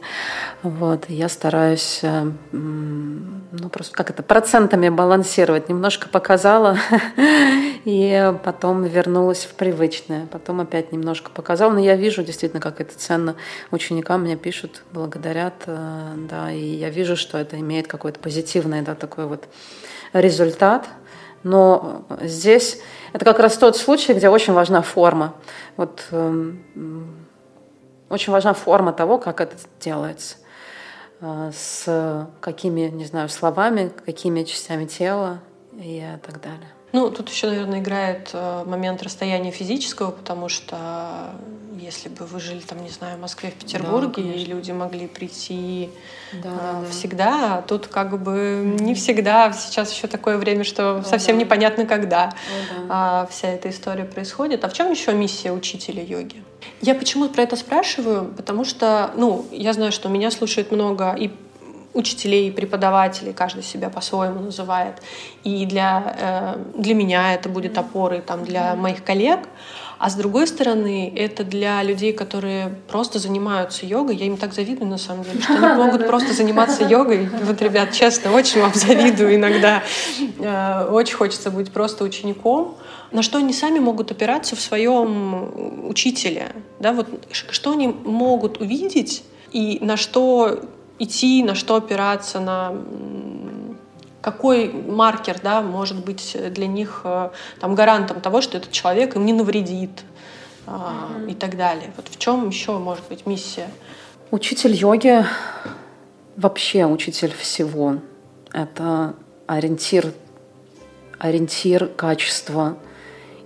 Вот. 0.65 1.05
Я 1.09 1.29
стараюсь, 1.29 2.01
э, 2.03 2.29
ну, 2.51 3.69
просто 3.71 3.95
как 3.95 4.11
это, 4.11 4.25
процентами 4.25 4.89
балансировать. 4.89 5.69
Немножко 5.69 6.09
показала, 6.09 6.77
и 7.85 8.35
потом 8.43 8.83
вернулась 8.83 9.45
в 9.45 9.55
привычное. 9.55 10.27
Потом 10.27 10.61
опять 10.61 10.91
немножко 10.91 11.31
показала. 11.31 11.73
Но 11.73 11.79
я 11.79 11.95
вижу 11.95 12.25
действительно, 12.25 12.61
как 12.61 12.81
это 12.81 12.99
ценно. 12.99 13.37
Ученикам 13.71 14.23
мне 14.23 14.37
пишут, 14.37 14.83
благодарят, 14.91 15.55
э, 15.67 16.15
да, 16.29 16.51
и 16.51 16.65
я 16.65 16.91
вижу, 16.91 17.15
что 17.15 17.39
это 17.39 17.61
имеет 17.61 17.87
какой-то 17.87 18.19
позитивный, 18.19 18.83
да, 18.83 18.97
такой 18.97 19.27
вот 19.27 19.45
результат– 20.13 20.89
но 21.43 22.05
здесь 22.21 22.81
это 23.13 23.25
как 23.25 23.39
раз 23.39 23.57
тот 23.57 23.77
случай, 23.77 24.15
где 24.15 24.29
очень 24.29 24.53
важна 24.53 24.83
форма. 24.83 25.35
Вот 25.77 26.07
э, 26.11 26.53
очень 28.09 28.33
важна 28.33 28.53
форма 28.53 28.93
того, 28.93 29.19
как 29.19 29.41
это 29.41 29.57
делается. 29.81 30.37
Э, 31.21 31.51
с 31.55 32.29
какими, 32.41 32.83
не 32.83 33.05
знаю, 33.05 33.29
словами, 33.29 33.91
какими 34.05 34.43
частями 34.43 34.87
тела 34.87 35.41
и 35.73 36.05
так 36.27 36.41
далее. 36.41 36.69
Ну, 36.93 37.11
тут 37.11 37.29
еще, 37.29 37.49
наверное, 37.49 37.81
играет 37.81 38.31
э, 38.33 38.65
момент 38.65 39.03
расстояния 39.03 39.51
физического, 39.51 40.11
потому 40.11 40.49
что 40.49 41.33
если 41.79 42.09
бы 42.09 42.25
вы 42.27 42.41
жили 42.41 42.61
там, 42.61 42.83
не 42.83 42.89
знаю, 42.89 43.19
в 43.19 43.21
Москве, 43.21 43.51
в 43.51 43.55
Петербурге, 43.55 44.23
да, 44.23 44.33
и 44.33 44.45
люди 44.45 44.71
могли 44.73 45.07
прийти 45.07 45.91
да, 46.33 46.49
а, 46.49 46.83
да, 46.83 46.91
всегда, 46.91 47.57
а 47.57 47.63
тут 47.63 47.87
как 47.87 48.21
бы 48.23 48.77
не 48.81 48.95
всегда. 48.95 49.53
Сейчас 49.53 49.93
еще 49.93 50.07
такое 50.07 50.39
время, 50.39 50.65
что 50.65 50.99
да, 50.99 51.05
совсем 51.05 51.37
да. 51.37 51.45
непонятно, 51.45 51.87
когда 51.87 52.27
да. 52.29 52.87
а, 52.89 53.29
вся 53.31 53.49
эта 53.49 53.71
история 53.71 54.05
происходит. 54.05 54.65
А 54.65 54.69
в 54.69 54.73
чем 54.73 54.91
еще 54.91 55.13
миссия 55.13 55.53
учителя 55.53 56.03
йоги? 56.03 56.43
Я 56.81 56.95
почему 56.95 57.29
про 57.29 57.43
это 57.43 57.57
спрашиваю? 57.57 58.33
Потому 58.37 58.65
что, 58.65 59.11
ну, 59.17 59.47
я 59.51 59.73
знаю, 59.73 59.93
что 59.93 60.09
меня 60.09 60.31
слушает 60.31 60.71
много 60.73 61.15
и 61.15 61.31
учителей, 61.97 62.53
преподавателей, 62.53 63.33
каждый 63.33 63.63
себя 63.63 63.89
по-своему 63.89 64.41
называет. 64.41 65.03
И 65.45 65.65
для, 65.67 66.17
э, 66.19 66.81
для 66.81 66.95
меня 66.95 67.35
это 67.35 67.49
будет 67.49 67.79
опорой 67.79 68.21
там, 68.21 68.45
для 68.45 68.75
моих 68.75 69.03
коллег. 69.03 69.41
А 69.99 70.11
с 70.11 70.15
другой 70.15 70.47
стороны, 70.47 71.13
это 71.17 71.43
для 71.43 71.83
людей, 71.83 72.13
которые 72.13 72.75
просто 72.89 73.19
занимаются 73.19 73.87
йогой. 73.87 74.17
Я 74.17 74.27
им 74.27 74.37
так 74.37 74.53
завидую, 74.53 74.91
на 74.91 74.99
самом 74.99 75.25
деле, 75.25 75.41
что 75.41 75.55
они 75.55 75.77
могут 75.83 76.07
просто 76.07 76.35
заниматься 76.35 76.85
йогой. 76.89 77.29
Вот, 77.45 77.61
ребят, 77.63 77.93
честно, 77.93 78.33
очень 78.33 78.61
вам 78.61 78.75
завидую 78.75 79.37
иногда. 79.37 79.83
Э, 80.39 80.89
очень 80.91 81.17
хочется 81.17 81.51
быть 81.51 81.73
просто 81.73 82.05
учеником. 82.05 82.77
На 83.11 83.23
что 83.23 83.39
они 83.39 83.53
сами 83.53 83.79
могут 83.79 84.11
опираться 84.11 84.55
в 84.55 84.61
своем 84.61 85.89
учителе. 85.89 86.53
Да, 86.79 86.93
вот, 86.93 87.09
что 87.31 87.73
они 87.73 87.89
могут 87.89 88.61
увидеть 88.61 89.25
и 89.53 89.79
на 89.81 89.97
что 89.97 90.61
идти, 90.99 91.43
на 91.43 91.55
что 91.55 91.77
опираться, 91.77 92.41
на 92.41 92.75
какой 94.27 94.73
маркер 94.73 95.39
да, 95.41 95.63
может 95.63 96.05
быть 96.05 96.37
для 96.51 96.67
них 96.67 97.03
э, 97.05 97.31
там, 97.61 97.77
гарантом 97.77 98.21
того, 98.21 98.41
что 98.41 98.59
этот 98.59 98.73
человек 98.73 99.15
им 99.15 99.25
не 99.25 99.33
навредит 99.33 100.03
mm-hmm. 100.67 101.31
и 101.31 101.35
так 101.35 101.57
далее. 101.57 101.93
Вот 101.97 102.09
в 102.09 102.19
чем 102.19 102.49
еще 102.49 102.73
может 102.73 103.05
быть 103.09 103.25
миссия? 103.25 103.69
Учитель 104.33 104.73
йоги, 104.75 105.25
вообще 106.37 106.87
учитель 106.87 107.33
всего, 107.33 107.99
это 108.53 109.15
ориентир, 109.47 110.13
ориентир 111.21 111.87
качества 111.87 112.79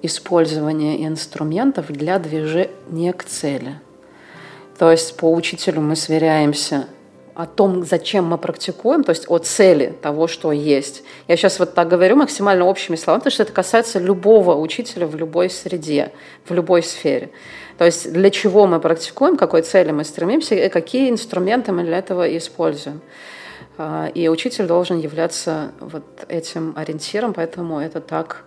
использования 0.01 1.07
инструментов 1.07 1.89
для 1.89 2.19
движения 2.19 3.13
к 3.13 3.25
цели. 3.25 3.79
То 4.79 4.91
есть 4.91 5.15
по 5.19 5.31
учителю 5.31 5.83
мы 5.83 5.95
сверяемся 5.95 6.87
о 7.41 7.47
том, 7.47 7.85
зачем 7.85 8.27
мы 8.27 8.37
практикуем, 8.37 9.03
то 9.03 9.11
есть 9.11 9.25
о 9.29 9.39
цели 9.39 9.95
того, 10.03 10.27
что 10.27 10.53
есть. 10.53 11.03
Я 11.27 11.37
сейчас 11.37 11.59
вот 11.59 11.75
так 11.75 11.89
говорю 11.89 12.17
максимально 12.17 12.67
общими 12.67 12.97
словами, 12.97 13.21
потому 13.21 13.33
что 13.33 13.45
это 13.45 13.53
касается 13.53 13.99
любого 13.99 14.55
учителя 14.57 15.07
в 15.07 15.17
любой 15.17 15.49
среде, 15.49 16.13
в 16.47 16.53
любой 16.53 16.83
сфере. 16.83 17.31
То 17.79 17.87
есть 17.87 18.13
для 18.13 18.31
чего 18.31 18.67
мы 18.67 18.79
практикуем, 18.79 19.39
какой 19.39 19.63
цели 19.63 19.91
мы 19.91 20.05
стремимся, 20.05 20.55
и 20.55 20.69
какие 20.69 21.09
инструменты 21.09 21.73
мы 21.73 21.85
для 21.85 21.97
этого 21.99 22.37
используем. 22.37 23.01
А, 23.79 24.11
и 24.15 24.29
учитель 24.29 24.67
должен 24.67 24.99
являться 24.99 25.73
вот 25.81 26.05
этим 26.29 26.75
ориентиром, 26.77 27.33
поэтому 27.33 27.81
это 27.81 28.03
так 28.03 28.45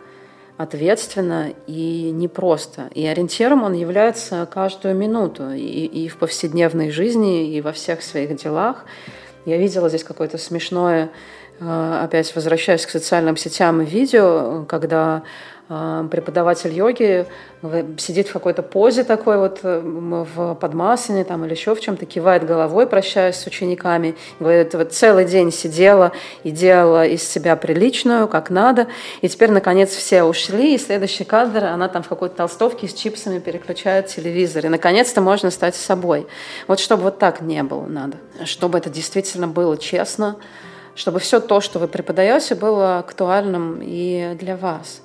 ответственно 0.57 1.53
и 1.67 2.11
непросто. 2.11 2.89
И 2.93 3.05
ориентиром 3.05 3.63
он 3.63 3.73
является 3.73 4.47
каждую 4.51 4.95
минуту 4.95 5.51
и, 5.51 5.85
и 5.85 6.07
в 6.07 6.17
повседневной 6.17 6.91
жизни, 6.91 7.55
и 7.55 7.61
во 7.61 7.71
всех 7.71 8.03
своих 8.03 8.35
делах. 8.35 8.85
Я 9.45 9.57
видела 9.57 9.89
здесь 9.89 10.03
какое-то 10.03 10.37
смешное, 10.37 11.09
э, 11.59 11.99
опять 12.03 12.33
возвращаясь 12.35 12.85
к 12.85 12.89
социальным 12.89 13.35
сетям, 13.35 13.81
видео, 13.81 14.65
когда 14.67 15.23
преподаватель 15.67 16.73
йоги 16.73 17.25
сидит 17.97 18.27
в 18.27 18.33
какой-то 18.33 18.61
позе 18.61 19.05
такой 19.05 19.37
вот 19.37 19.59
э, 19.63 19.79
в 19.81 20.55
подмасане 20.55 21.23
там 21.23 21.45
или 21.45 21.53
еще 21.53 21.73
в 21.73 21.79
чем-то, 21.79 22.05
кивает 22.05 22.45
головой, 22.45 22.85
прощаясь 22.85 23.37
с 23.37 23.47
учениками, 23.47 24.15
говорит, 24.41 24.73
вот 24.73 24.91
целый 24.91 25.23
день 25.23 25.51
сидела 25.53 26.11
и 26.43 26.51
делала 26.51 27.05
из 27.05 27.23
себя 27.23 27.55
приличную, 27.55 28.27
как 28.27 28.49
надо, 28.49 28.87
и 29.21 29.29
теперь, 29.29 29.51
наконец, 29.51 29.91
все 29.91 30.23
ушли, 30.23 30.75
и 30.75 30.77
следующий 30.77 31.23
кадр, 31.23 31.63
она 31.63 31.87
там 31.87 32.03
в 32.03 32.09
какой-то 32.09 32.35
толстовке 32.35 32.89
с 32.89 32.93
чипсами 32.93 33.39
переключает 33.39 34.07
телевизор, 34.07 34.65
и, 34.65 34.69
наконец-то, 34.69 35.21
можно 35.21 35.49
стать 35.49 35.75
собой. 35.75 36.27
Вот 36.67 36.81
чтобы 36.81 37.03
вот 37.03 37.19
так 37.19 37.39
не 37.39 37.63
было 37.63 37.85
надо, 37.85 38.17
чтобы 38.43 38.77
это 38.77 38.89
действительно 38.89 39.47
было 39.47 39.77
честно, 39.77 40.35
чтобы 40.95 41.19
все 41.19 41.39
то, 41.39 41.61
что 41.61 41.79
вы 41.79 41.87
преподаете, 41.87 42.55
было 42.55 42.99
актуальным 42.99 43.79
и 43.81 44.35
для 44.37 44.57
вас. 44.57 45.01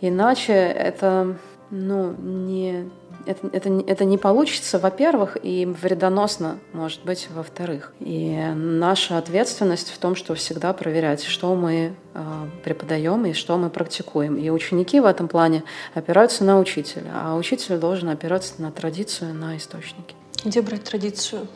Иначе 0.00 0.52
это, 0.52 1.36
ну, 1.70 2.14
не, 2.18 2.88
это, 3.26 3.48
это, 3.52 3.84
это 3.86 4.04
не 4.04 4.18
получится, 4.18 4.78
во-первых, 4.78 5.36
и 5.42 5.66
вредоносно, 5.66 6.58
может 6.72 7.04
быть, 7.04 7.28
во-вторых. 7.34 7.92
И 8.00 8.36
наша 8.54 9.18
ответственность 9.18 9.90
в 9.90 9.98
том, 9.98 10.14
что 10.14 10.34
всегда 10.34 10.72
проверять, 10.72 11.24
что 11.24 11.54
мы 11.54 11.94
э, 12.14 12.22
преподаем 12.64 13.26
и 13.26 13.32
что 13.32 13.56
мы 13.58 13.68
практикуем. 13.68 14.36
И 14.36 14.48
ученики 14.50 15.00
в 15.00 15.04
этом 15.04 15.28
плане 15.28 15.64
опираются 15.94 16.44
на 16.44 16.58
учителя, 16.58 17.10
а 17.14 17.36
учитель 17.36 17.78
должен 17.78 18.08
опираться 18.08 18.54
на 18.58 18.70
традицию, 18.70 19.34
на 19.34 19.56
источники. 19.56 20.14
Где 20.44 20.62
брать 20.62 20.84
традицию? 20.84 21.48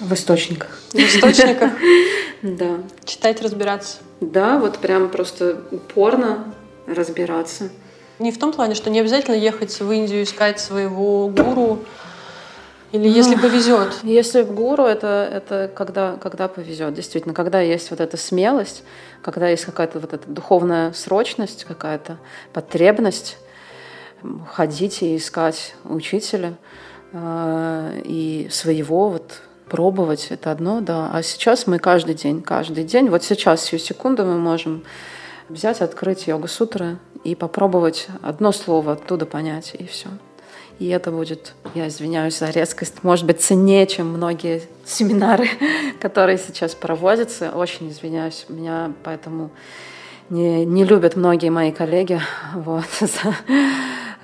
В 0.00 0.12
источниках. 0.12 0.80
В 0.92 0.96
источниках? 0.96 1.72
Да. 2.40 2.78
Читать, 3.04 3.42
разбираться. 3.42 3.96
Да, 4.20 4.60
вот 4.60 4.78
прям 4.78 5.08
просто 5.08 5.60
упорно 5.72 6.54
разбираться. 6.86 7.68
Не 8.18 8.32
в 8.32 8.38
том 8.38 8.52
плане, 8.52 8.74
что 8.74 8.90
не 8.90 9.00
обязательно 9.00 9.36
ехать 9.36 9.78
в 9.80 9.90
Индию 9.90 10.24
искать 10.24 10.58
своего 10.58 11.28
гуру, 11.28 11.78
или 12.90 13.06
если 13.06 13.34
ну, 13.34 13.42
повезет? 13.42 13.98
Если 14.02 14.42
в 14.42 14.54
гуру, 14.54 14.84
это, 14.84 15.28
это 15.30 15.70
когда, 15.74 16.16
когда 16.16 16.48
повезет, 16.48 16.94
действительно. 16.94 17.34
Когда 17.34 17.60
есть 17.60 17.90
вот 17.90 18.00
эта 18.00 18.16
смелость, 18.16 18.82
когда 19.22 19.48
есть 19.48 19.66
какая-то 19.66 20.00
вот 20.00 20.14
эта 20.14 20.28
духовная 20.28 20.92
срочность, 20.92 21.64
какая-то 21.64 22.16
потребность 22.54 23.36
ходить 24.52 25.02
и 25.02 25.16
искать 25.16 25.74
учителя 25.84 26.54
э, 27.12 28.00
и 28.04 28.48
своего 28.50 29.10
вот 29.10 29.42
пробовать, 29.68 30.28
это 30.30 30.50
одно, 30.50 30.80
да. 30.80 31.10
А 31.12 31.22
сейчас 31.22 31.66
мы 31.66 31.78
каждый 31.78 32.14
день, 32.14 32.40
каждый 32.42 32.84
день, 32.84 33.10
вот 33.10 33.22
сейчас, 33.22 33.60
всю 33.60 33.76
секунду 33.76 34.24
мы 34.24 34.38
можем 34.38 34.82
взять, 35.50 35.82
открыть 35.82 36.26
йога-сутры 36.26 36.98
и 37.30 37.34
попробовать 37.34 38.08
одно 38.22 38.52
слово 38.52 38.92
оттуда 38.92 39.26
понять, 39.26 39.74
и 39.78 39.86
все. 39.86 40.08
И 40.78 40.88
это 40.88 41.10
будет, 41.10 41.54
я 41.74 41.88
извиняюсь 41.88 42.38
за 42.38 42.50
резкость, 42.50 43.02
может 43.02 43.26
быть, 43.26 43.40
ценнее, 43.40 43.86
чем 43.86 44.08
многие 44.08 44.62
семинары, 44.86 45.48
которые 46.00 46.38
сейчас 46.38 46.74
проводятся. 46.74 47.50
Очень 47.50 47.90
извиняюсь, 47.90 48.46
меня 48.48 48.92
поэтому 49.02 49.50
не, 50.30 50.64
не 50.64 50.84
любят 50.84 51.16
многие 51.16 51.50
мои 51.50 51.72
коллеги 51.72 52.20
вот, 52.54 52.84
за 53.00 53.34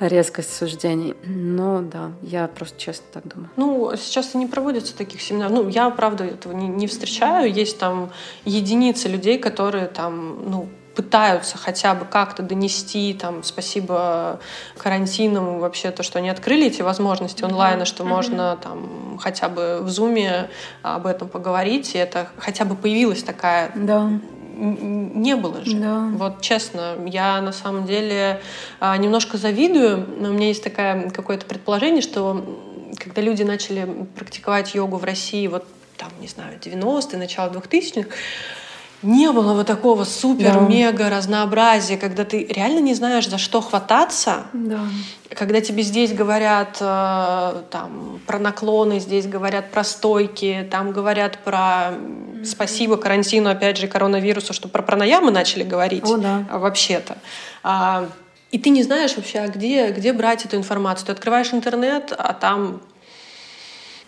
резкость 0.01 0.57
суждений. 0.57 1.15
Но 1.25 1.83
да, 1.83 2.13
я 2.23 2.49
просто 2.49 2.79
честно 2.79 3.05
так 3.13 3.27
думаю. 3.27 3.51
Ну, 3.57 3.93
сейчас 3.97 4.35
не 4.35 4.47
проводятся 4.47 4.97
таких 4.97 5.21
семинаров. 5.21 5.53
Ну, 5.53 5.69
я, 5.69 5.91
правда, 5.91 6.25
этого 6.25 6.53
не, 6.53 6.69
не 6.69 6.87
встречаю. 6.87 7.53
Есть 7.53 7.79
там 7.79 8.11
единицы 8.45 9.09
людей, 9.09 9.39
которые 9.39 9.89
там, 9.89 10.51
ну, 10.51 10.69
пытаются 10.95 11.59
хотя 11.59 11.95
бы 11.95 12.05
как-то 12.05 12.43
донести, 12.43 13.15
там, 13.15 13.43
спасибо 13.43 14.41
карантинам 14.79 15.59
вообще 15.59 15.91
то, 15.91 16.03
что 16.03 16.19
они 16.19 16.29
открыли 16.29 16.67
эти 16.67 16.83
возможности 16.83 17.45
онлайна, 17.45 17.85
что 17.85 18.05
mm-hmm. 18.05 18.09
можно 18.09 18.59
там 18.63 19.19
хотя 19.21 19.49
бы 19.49 19.81
в 19.83 19.89
зуме 19.89 20.49
об 20.83 21.07
этом 21.07 21.29
поговорить, 21.29 21.95
и 21.95 21.99
это 21.99 22.29
хотя 22.39 22.65
бы 22.65 22.77
появилась 22.77 23.23
такая 23.23 23.73
да. 23.75 24.11
Не 24.57 25.35
было 25.35 25.65
же. 25.65 25.77
Да. 25.77 26.11
Вот 26.13 26.41
честно, 26.41 26.95
я 27.07 27.41
на 27.41 27.51
самом 27.51 27.87
деле 27.87 28.41
а, 28.79 28.97
немножко 28.97 29.37
завидую, 29.37 30.07
но 30.21 30.29
у 30.29 30.33
меня 30.33 30.47
есть 30.47 30.63
такое 30.63 31.11
какое-то 31.11 31.45
предположение, 31.45 32.03
что 32.03 32.45
когда 32.99 33.21
люди 33.21 33.43
начали 33.43 34.07
практиковать 34.17 34.75
йогу 34.75 34.99
в 34.99 35.05
России, 35.05 35.49
вот 35.49 35.67
там, 35.97 36.11
не 36.21 36.29
знаю, 36.29 36.59
90-е, 36.61 37.19
начало 37.19 37.51
2000-х, 37.51 38.09
не 39.05 39.31
было 39.31 39.53
вот 39.53 39.67
такого 39.67 40.05
супер-мега 40.05 41.11
разнообразия, 41.11 41.97
когда 41.97 42.25
ты 42.25 42.45
реально 42.45 42.81
не 42.81 42.95
знаешь, 42.95 43.29
за 43.29 43.39
что 43.39 43.61
хвататься. 43.61 44.45
Да. 44.53 44.81
Когда 45.31 45.61
тебе 45.61 45.83
здесь 45.83 46.13
говорят 46.13 46.79
э, 46.81 47.63
там, 47.71 48.21
про 48.27 48.39
наклоны, 48.39 49.01
здесь 49.01 49.27
говорят 49.27 49.71
про 49.71 49.85
стойки, 49.85 50.67
там 50.71 50.93
говорят 50.93 51.39
про 51.39 51.93
mm-hmm. 51.93 52.45
спасибо 52.45 52.97
карантину, 52.97 53.51
опять 53.51 53.77
же, 53.77 53.89
коронавирусу, 53.89 54.53
что 54.53 54.69
про 54.69 54.83
пранаямы 54.83 55.31
начали 55.31 55.65
говорить 55.65 56.09
О, 56.09 56.17
да. 56.17 56.45
вообще-то. 56.51 57.19
А, 57.63 58.09
и 58.51 58.59
ты 58.59 58.71
не 58.71 58.83
знаешь 58.83 59.17
вообще, 59.17 59.41
а 59.41 59.49
где, 59.49 59.91
где 59.91 60.13
брать 60.13 60.45
эту 60.45 60.57
информацию. 60.57 61.07
Ты 61.07 61.13
открываешь 61.13 61.53
интернет, 61.53 62.13
а 62.17 62.33
там 62.33 62.81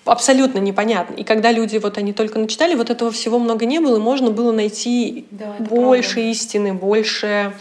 абсолютно 0.06 0.58
непонятно. 0.58 1.14
И 1.14 1.24
когда 1.24 1.52
люди 1.52 1.76
вот 1.78 1.98
они 1.98 2.12
только 2.12 2.38
начитали, 2.38 2.74
вот 2.74 2.90
этого 2.90 3.10
всего 3.10 3.38
много 3.38 3.66
не 3.66 3.80
было, 3.80 3.96
и 3.96 4.00
можно 4.00 4.30
было 4.30 4.52
найти 4.52 5.26
да, 5.30 5.54
больше 5.58 6.14
правда. 6.14 6.30
истины, 6.30 6.74
больше, 6.74 7.52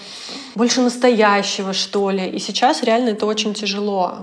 больше 0.56 0.82
настоящего, 0.82 1.74
что 1.74 2.10
ли. 2.10 2.30
И 2.30 2.40
сейчас 2.40 2.84
реально 2.84 3.10
это 3.10 3.26
очень 3.26 3.54
тяжело. 3.54 4.20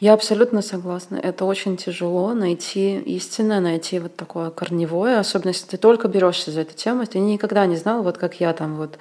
Я 0.00 0.14
абсолютно 0.14 0.62
согласна. 0.62 1.14
Это 1.14 1.44
очень 1.44 1.76
тяжело 1.76 2.34
найти 2.34 2.98
истинное, 2.98 3.60
найти 3.60 4.00
вот 4.00 4.16
такое 4.16 4.50
корневое, 4.50 5.20
особенно 5.20 5.50
если 5.50 5.66
ты 5.66 5.76
только 5.76 6.08
берешься 6.08 6.50
за 6.50 6.62
эту 6.62 6.74
тему, 6.74 7.06
ты 7.06 7.20
никогда 7.20 7.66
не 7.66 7.76
знал, 7.76 8.02
вот 8.02 8.18
как 8.18 8.40
я 8.40 8.52
там 8.52 8.76
вот 8.76 8.98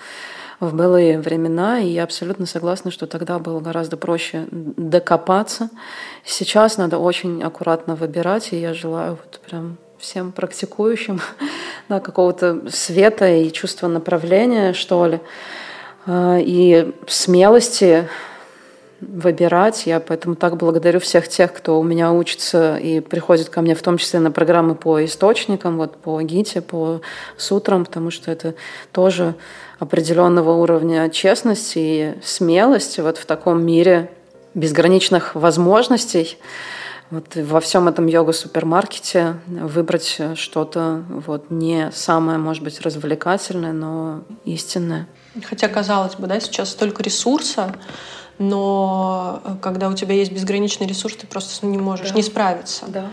в 0.62 0.76
былые 0.76 1.20
времена, 1.20 1.80
и 1.80 1.88
я 1.88 2.04
абсолютно 2.04 2.46
согласна, 2.46 2.92
что 2.92 3.08
тогда 3.08 3.40
было 3.40 3.60
гораздо 3.60 3.98
проще 3.98 4.48
докопаться. 4.52 5.72
Сейчас 6.24 6.78
надо 6.78 7.00
очень 7.00 7.42
аккуратно 7.42 7.96
выбирать, 7.96 8.54
и 8.54 8.58
я 8.58 8.76
желаю 8.76 9.18
вот 9.24 9.42
прям 9.44 9.78
всем 9.98 10.32
практикующим, 10.32 11.20
да, 11.90 12.00
какого-то 12.00 12.70
света 12.70 13.28
и 13.28 13.52
чувства 13.52 13.88
направления, 13.88 14.74
что 14.74 15.08
ли, 15.08 15.20
а, 16.06 16.38
и 16.40 16.94
смелости 17.08 18.08
выбирать. 19.02 19.88
Я 19.88 20.00
поэтому 20.00 20.36
так 20.36 20.58
благодарю 20.58 21.00
всех 21.00 21.28
тех, 21.28 21.54
кто 21.54 21.80
у 21.80 21.84
меня 21.84 22.12
учится 22.12 22.78
и 22.78 23.00
приходит 23.00 23.50
ко 23.50 23.62
мне, 23.62 23.74
в 23.74 23.82
том 23.82 23.98
числе 23.98 24.20
на 24.20 24.30
программы 24.30 24.76
по 24.76 25.04
источникам, 25.04 25.78
вот 25.78 25.98
по 25.98 26.22
ГИТе, 26.22 26.62
по 26.62 27.02
сутрам, 27.36 27.84
потому 27.84 28.12
что 28.12 28.30
это 28.30 28.54
тоже 28.92 29.34
определенного 29.82 30.52
уровня 30.52 31.10
честности 31.10 31.80
и 31.80 32.14
смелости 32.24 33.02
вот 33.02 33.18
в 33.18 33.26
таком 33.26 33.66
мире 33.66 34.12
безграничных 34.54 35.34
возможностей. 35.34 36.38
Вот 37.10 37.36
во 37.36 37.60
всем 37.60 37.88
этом 37.88 38.06
йога-супермаркете 38.06 39.38
выбрать 39.48 40.22
что-то 40.36 41.04
вот 41.10 41.50
не 41.50 41.92
самое, 41.94 42.38
может 42.38 42.64
быть, 42.64 42.80
развлекательное, 42.82 43.74
но 43.74 44.22
истинное. 44.46 45.08
Хотя, 45.44 45.68
казалось 45.68 46.14
бы, 46.14 46.28
да, 46.28 46.40
сейчас 46.40 46.70
столько 46.70 47.02
ресурса, 47.02 47.76
но 48.38 49.42
э, 49.44 49.56
когда 49.62 49.90
у 49.90 49.96
тебя 49.96 50.14
есть 50.14 50.32
безграничный 50.32 50.86
ресурс, 50.86 51.16
ты 51.16 51.26
просто 51.26 51.66
не 51.66 51.80
можешь 51.80 52.10
да. 52.10 52.16
не 52.16 52.22
справиться. 52.22 52.86
Да. 52.88 53.08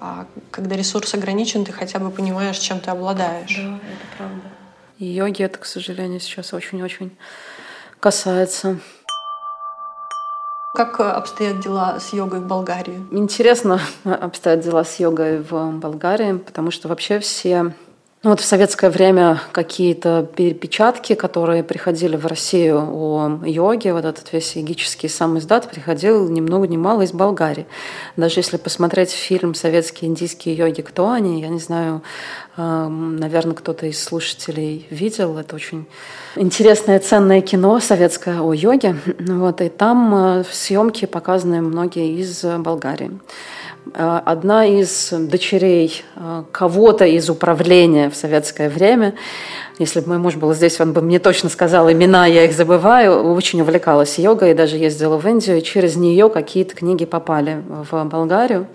А 0.00 0.26
когда 0.50 0.74
ресурс 0.74 1.14
ограничен, 1.14 1.64
ты 1.64 1.70
хотя 1.70 2.00
бы 2.00 2.10
понимаешь, 2.10 2.58
чем 2.58 2.80
ты 2.80 2.90
обладаешь. 2.90 3.54
Да, 3.54 3.62
это 3.62 4.16
правда. 4.16 4.57
И 4.98 5.06
йоги 5.06 5.42
это, 5.42 5.58
к 5.58 5.64
сожалению, 5.64 6.18
сейчас 6.18 6.52
очень-очень 6.52 7.16
касается. 8.00 8.78
Как 10.74 10.98
обстоят 11.00 11.60
дела 11.60 12.00
с 12.00 12.12
йогой 12.12 12.40
в 12.40 12.46
Болгарии? 12.46 13.06
Интересно 13.12 13.80
обстоят 14.04 14.60
дела 14.60 14.84
с 14.84 14.98
йогой 14.98 15.38
в 15.38 15.72
Болгарии, 15.72 16.38
потому 16.38 16.70
что 16.72 16.88
вообще 16.88 17.20
все 17.20 17.74
ну 18.24 18.30
вот 18.30 18.40
в 18.40 18.44
советское 18.44 18.90
время 18.90 19.40
какие-то 19.52 20.28
перепечатки, 20.34 21.14
которые 21.14 21.62
приходили 21.62 22.16
в 22.16 22.26
Россию 22.26 22.80
о 22.80 23.40
йоге, 23.44 23.92
вот 23.92 24.04
этот 24.04 24.32
весь 24.32 24.56
йогический 24.56 25.08
сам 25.08 25.38
издат 25.38 25.70
приходил 25.70 26.28
ни 26.28 26.40
много 26.40 26.66
ни 26.66 26.76
мало 26.76 27.02
из 27.02 27.12
Болгарии. 27.12 27.68
Даже 28.16 28.40
если 28.40 28.56
посмотреть 28.56 29.12
фильм 29.12 29.54
«Советские 29.54 30.10
индийские 30.10 30.56
йоги. 30.56 30.80
Кто 30.80 31.10
они?», 31.10 31.40
я 31.40 31.46
не 31.46 31.60
знаю, 31.60 32.02
эм, 32.56 33.18
наверное, 33.18 33.54
кто-то 33.54 33.86
из 33.86 34.02
слушателей 34.02 34.88
видел. 34.90 35.38
Это 35.38 35.54
очень 35.54 35.86
интересное, 36.34 36.98
ценное 36.98 37.40
кино 37.40 37.78
советское 37.78 38.40
о 38.40 38.52
йоге. 38.52 38.96
Вот, 39.20 39.60
и 39.60 39.68
там 39.68 40.40
э, 40.40 40.44
съемки 40.50 41.04
показаны 41.04 41.60
многие 41.60 42.18
из 42.18 42.44
Болгарии. 42.44 43.12
Э, 43.94 44.20
одна 44.24 44.66
из 44.66 45.10
дочерей 45.12 46.02
э, 46.16 46.44
кого-то 46.52 47.04
из 47.04 47.30
управления 47.30 48.10
в 48.10 48.16
советское 48.16 48.68
время, 48.68 49.14
если 49.78 50.00
бы 50.00 50.08
мой 50.08 50.18
муж 50.18 50.36
был 50.36 50.54
здесь, 50.54 50.80
он 50.80 50.92
бы 50.92 51.00
мне 51.00 51.18
точно 51.18 51.48
сказал 51.48 51.90
имена, 51.90 52.26
я 52.26 52.44
их 52.44 52.52
забываю, 52.52 53.32
очень 53.32 53.60
увлекалась 53.60 54.18
йогой, 54.18 54.54
даже 54.54 54.76
ездила 54.76 55.16
в 55.16 55.26
Индию, 55.26 55.58
и 55.58 55.62
через 55.62 55.96
нее 55.96 56.28
какие-то 56.28 56.74
книги 56.74 57.04
попали 57.04 57.62
в 57.68 58.04
Болгарию. 58.04 58.66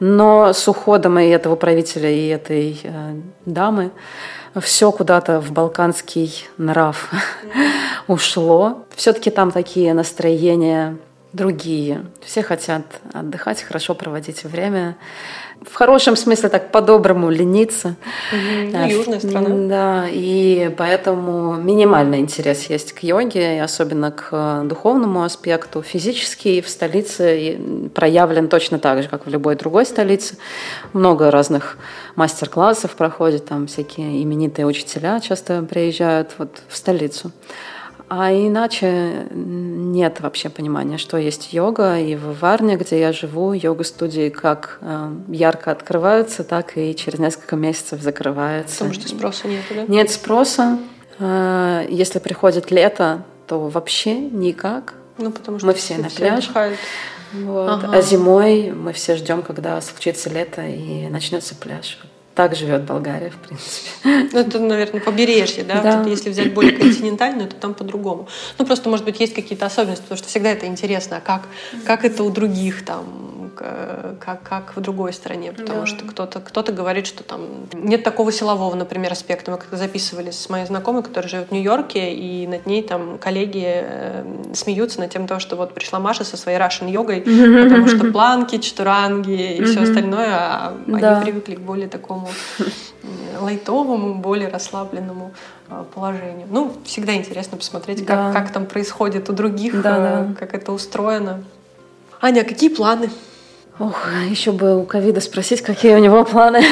Но 0.00 0.52
с 0.52 0.66
уходом 0.66 1.18
и 1.18 1.28
этого 1.28 1.54
правителя, 1.54 2.10
и 2.10 2.26
этой 2.28 2.80
э, 2.82 3.14
дамы 3.46 3.90
все 4.60 4.92
куда-то 4.92 5.40
в 5.40 5.52
балканский 5.52 6.46
нрав 6.58 7.10
ушло. 8.08 8.84
Все-таки 8.94 9.30
там 9.30 9.50
такие 9.50 9.94
настроения 9.94 10.98
другие. 11.32 12.04
Все 12.20 12.42
хотят 12.42 12.82
отдыхать, 13.12 13.62
хорошо 13.62 13.94
проводить 13.94 14.44
время. 14.44 14.96
В 15.68 15.74
хорошем 15.74 16.16
смысле 16.16 16.48
так 16.48 16.72
по-доброму 16.72 17.30
лениться. 17.30 17.94
Mm-hmm. 18.32 18.90
Южная 18.90 19.20
страна. 19.20 19.68
Да, 19.68 20.06
и 20.10 20.74
поэтому 20.76 21.54
минимальный 21.54 22.18
интерес 22.18 22.64
есть 22.68 22.92
к 22.92 23.04
йоге, 23.04 23.56
и 23.56 23.60
особенно 23.60 24.10
к 24.10 24.64
духовному 24.64 25.22
аспекту. 25.22 25.82
Физический 25.82 26.60
в 26.60 26.68
столице 26.68 27.58
проявлен 27.94 28.48
точно 28.48 28.78
так 28.78 29.02
же, 29.02 29.08
как 29.08 29.26
в 29.26 29.30
любой 29.30 29.54
другой 29.54 29.86
столице. 29.86 30.36
Много 30.92 31.30
разных 31.30 31.78
мастер-классов 32.16 32.96
проходит, 32.96 33.46
там 33.46 33.68
всякие 33.68 34.22
именитые 34.22 34.66
учителя 34.66 35.20
часто 35.20 35.62
приезжают 35.62 36.32
вот 36.38 36.62
в 36.68 36.76
столицу. 36.76 37.30
А 38.14 38.30
иначе 38.30 39.26
нет 39.30 40.20
вообще 40.20 40.50
понимания, 40.50 40.98
что 40.98 41.16
есть 41.16 41.54
йога. 41.54 41.98
И 41.98 42.14
в 42.14 42.40
Варне, 42.40 42.76
где 42.76 43.00
я 43.00 43.10
живу, 43.10 43.54
йога-студии 43.54 44.28
как 44.28 44.76
э, 44.82 45.14
ярко 45.28 45.70
открываются, 45.70 46.44
так 46.44 46.76
и 46.76 46.94
через 46.94 47.18
несколько 47.18 47.56
месяцев 47.56 48.02
закрываются. 48.02 48.84
Потому 48.84 48.92
что 48.92 49.08
спроса 49.08 49.48
нет, 49.48 49.62
да? 49.70 49.84
Нет 49.88 50.10
спроса. 50.10 50.78
Э, 51.20 51.86
если 51.88 52.18
приходит 52.18 52.70
лето, 52.70 53.24
то 53.46 53.68
вообще 53.68 54.14
никак. 54.14 54.92
Ну, 55.16 55.30
потому 55.30 55.58
что 55.58 55.68
мы 55.68 55.72
все, 55.72 55.94
все 55.94 56.02
на 56.02 56.10
пляж. 56.10 56.50
Вот. 57.32 57.66
Ага. 57.66 57.92
А 57.94 58.02
зимой 58.02 58.72
мы 58.72 58.92
все 58.92 59.16
ждем, 59.16 59.40
когда 59.40 59.80
случится 59.80 60.28
лето 60.28 60.60
и 60.60 61.08
начнется 61.08 61.54
пляж. 61.54 61.98
Так 62.34 62.54
живет 62.54 62.84
Болгария, 62.84 63.30
в 63.30 63.36
принципе. 63.36 63.90
Ну, 64.32 64.40
это, 64.40 64.58
наверное, 64.58 65.00
побережье, 65.00 65.64
да? 65.64 65.82
да. 65.82 65.98
Вот 65.98 66.08
если 66.08 66.30
взять 66.30 66.54
более 66.54 66.72
континентальную, 66.72 67.48
то 67.48 67.56
там 67.56 67.74
по-другому. 67.74 68.28
Ну, 68.58 68.64
просто, 68.64 68.88
может 68.88 69.04
быть, 69.04 69.20
есть 69.20 69.34
какие-то 69.34 69.66
особенности, 69.66 70.02
потому 70.02 70.18
что 70.18 70.28
всегда 70.28 70.50
это 70.50 70.66
интересно, 70.66 71.18
а 71.18 71.20
как, 71.20 71.42
как 71.84 72.04
это 72.04 72.22
у 72.22 72.30
других 72.30 72.84
там, 72.84 73.31
как, 73.54 74.42
как 74.42 74.76
в 74.76 74.80
другой 74.80 75.12
стране, 75.12 75.52
потому 75.52 75.80
да. 75.80 75.86
что 75.86 76.04
кто-то 76.04 76.40
кто 76.40 76.62
говорит, 76.62 77.06
что 77.06 77.22
там 77.24 77.46
нет 77.72 78.02
такого 78.02 78.32
силового, 78.32 78.74
например, 78.74 79.12
аспекта. 79.12 79.50
Мы 79.50 79.58
как-то 79.58 79.76
записывали 79.76 80.30
с 80.30 80.48
моей 80.48 80.66
знакомой, 80.66 81.02
которая 81.02 81.28
живет 81.28 81.48
в 81.48 81.52
Нью-Йорке, 81.52 82.12
и 82.12 82.46
над 82.46 82.66
ней 82.66 82.82
там 82.82 83.18
коллеги 83.18 83.64
э, 83.66 84.24
смеются 84.54 85.00
над 85.00 85.10
тем, 85.10 85.28
что 85.38 85.56
вот 85.56 85.74
пришла 85.74 85.98
Маша 85.98 86.24
со 86.24 86.36
своей 86.36 86.58
Russian 86.58 86.90
йогой, 86.90 87.20
потому 87.20 87.88
что 87.88 88.10
планки, 88.12 88.58
чатуранги 88.58 89.56
и 89.56 89.64
все 89.64 89.82
остальное, 89.82 90.34
а 90.34 90.76
да. 90.86 91.16
они 91.16 91.24
привыкли 91.24 91.54
к 91.54 91.60
более 91.60 91.88
такому 91.88 92.28
лайтовому, 93.40 94.14
более 94.14 94.48
расслабленному 94.48 95.32
а, 95.68 95.84
положению. 95.84 96.46
Ну, 96.50 96.72
всегда 96.84 97.14
интересно 97.14 97.56
посмотреть, 97.56 98.04
да. 98.04 98.32
как, 98.32 98.44
как 98.44 98.52
там 98.52 98.66
происходит 98.66 99.28
у 99.30 99.32
других, 99.32 99.80
да, 99.82 99.96
да. 99.96 100.26
Э, 100.30 100.34
как 100.38 100.54
это 100.54 100.72
устроено. 100.72 101.42
Аня, 102.20 102.44
какие 102.44 102.70
планы? 102.70 103.10
Ох, 103.82 104.06
еще 104.30 104.52
бы 104.52 104.80
у 104.80 104.84
ковида 104.84 105.20
спросить, 105.20 105.60
какие 105.60 105.96
у 105.96 105.98
него 105.98 106.24
планы, 106.24 106.62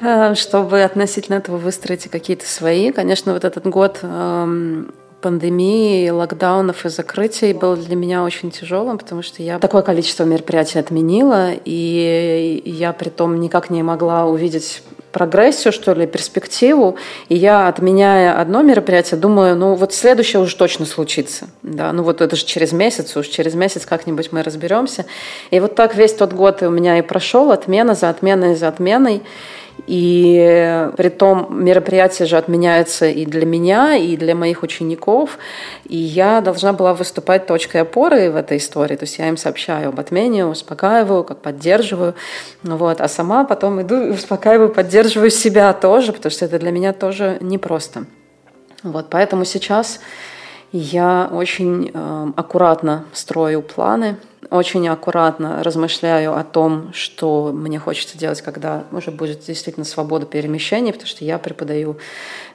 э, 0.00 0.34
чтобы 0.34 0.82
относительно 0.82 1.36
этого 1.36 1.58
выстроить 1.58 2.08
какие-то 2.08 2.46
свои. 2.46 2.90
Конечно, 2.90 3.34
вот 3.34 3.44
этот 3.44 3.66
год 3.66 3.98
эм, 4.00 4.94
пандемии, 5.20 6.08
локдаунов 6.08 6.86
и 6.86 6.88
закрытий 6.88 7.52
был 7.52 7.76
для 7.76 7.94
меня 7.94 8.24
очень 8.24 8.50
тяжелым, 8.50 8.96
потому 8.96 9.20
что 9.20 9.42
я 9.42 9.58
такое 9.58 9.82
количество 9.82 10.24
мероприятий 10.24 10.78
отменила, 10.78 11.50
и 11.52 12.62
я 12.64 12.94
при 12.94 13.10
том 13.10 13.38
никак 13.38 13.68
не 13.68 13.82
могла 13.82 14.24
увидеть 14.24 14.82
прогрессию, 15.12 15.72
что 15.72 15.92
ли, 15.92 16.06
перспективу. 16.06 16.96
И 17.28 17.36
я, 17.36 17.68
отменяя 17.68 18.40
одно 18.40 18.62
мероприятие, 18.62 19.18
думаю, 19.18 19.56
ну 19.56 19.74
вот 19.74 19.92
следующее 19.92 20.40
уже 20.40 20.56
точно 20.56 20.86
случится. 20.86 21.48
Да, 21.62 21.92
ну 21.92 22.02
вот 22.02 22.20
это 22.20 22.36
же 22.36 22.44
через 22.44 22.72
месяц, 22.72 23.16
уж 23.16 23.26
через 23.26 23.54
месяц 23.54 23.86
как-нибудь 23.86 24.32
мы 24.32 24.42
разберемся. 24.42 25.06
И 25.50 25.60
вот 25.60 25.74
так 25.74 25.94
весь 25.94 26.14
тот 26.14 26.32
год 26.32 26.62
у 26.62 26.70
меня 26.70 26.98
и 26.98 27.02
прошел, 27.02 27.52
отмена 27.52 27.94
за 27.94 28.10
отменой 28.10 28.54
за 28.54 28.68
отменой. 28.68 29.22
И 29.92 30.88
при 30.96 31.08
том 31.08 31.48
мероприятие 31.64 32.28
же 32.28 32.36
отменяется 32.36 33.06
и 33.06 33.26
для 33.26 33.44
меня, 33.44 33.96
и 33.96 34.16
для 34.16 34.36
моих 34.36 34.62
учеников. 34.62 35.36
И 35.84 35.96
я 35.96 36.40
должна 36.40 36.72
была 36.72 36.94
выступать 36.94 37.48
точкой 37.48 37.78
опоры 37.78 38.30
в 38.30 38.36
этой 38.36 38.58
истории. 38.58 38.94
То 38.94 39.02
есть 39.02 39.18
я 39.18 39.28
им 39.28 39.36
сообщаю 39.36 39.88
об 39.88 39.98
отмене, 39.98 40.46
успокаиваю, 40.46 41.24
как 41.24 41.42
поддерживаю. 41.42 42.14
Вот. 42.62 43.00
А 43.00 43.08
сама 43.08 43.42
потом 43.42 43.82
иду 43.82 44.00
и 44.00 44.10
успокаиваю, 44.10 44.68
поддерживаю 44.68 45.30
себя 45.30 45.72
тоже, 45.72 46.12
потому 46.12 46.30
что 46.30 46.44
это 46.44 46.60
для 46.60 46.70
меня 46.70 46.92
тоже 46.92 47.38
непросто. 47.40 48.04
Вот. 48.84 49.06
Поэтому 49.10 49.44
сейчас 49.44 49.98
я 50.72 51.28
очень 51.32 51.90
э, 51.92 52.32
аккуратно 52.36 53.04
строю 53.12 53.62
планы, 53.62 54.16
очень 54.50 54.88
аккуратно 54.88 55.62
размышляю 55.62 56.36
о 56.36 56.42
том, 56.42 56.90
что 56.92 57.52
мне 57.52 57.78
хочется 57.78 58.18
делать, 58.18 58.42
когда 58.42 58.84
уже 58.90 59.10
будет 59.10 59.40
действительно 59.46 59.84
свобода 59.84 60.26
перемещения, 60.26 60.92
потому 60.92 61.08
что 61.08 61.24
я 61.24 61.38
преподаю 61.38 61.98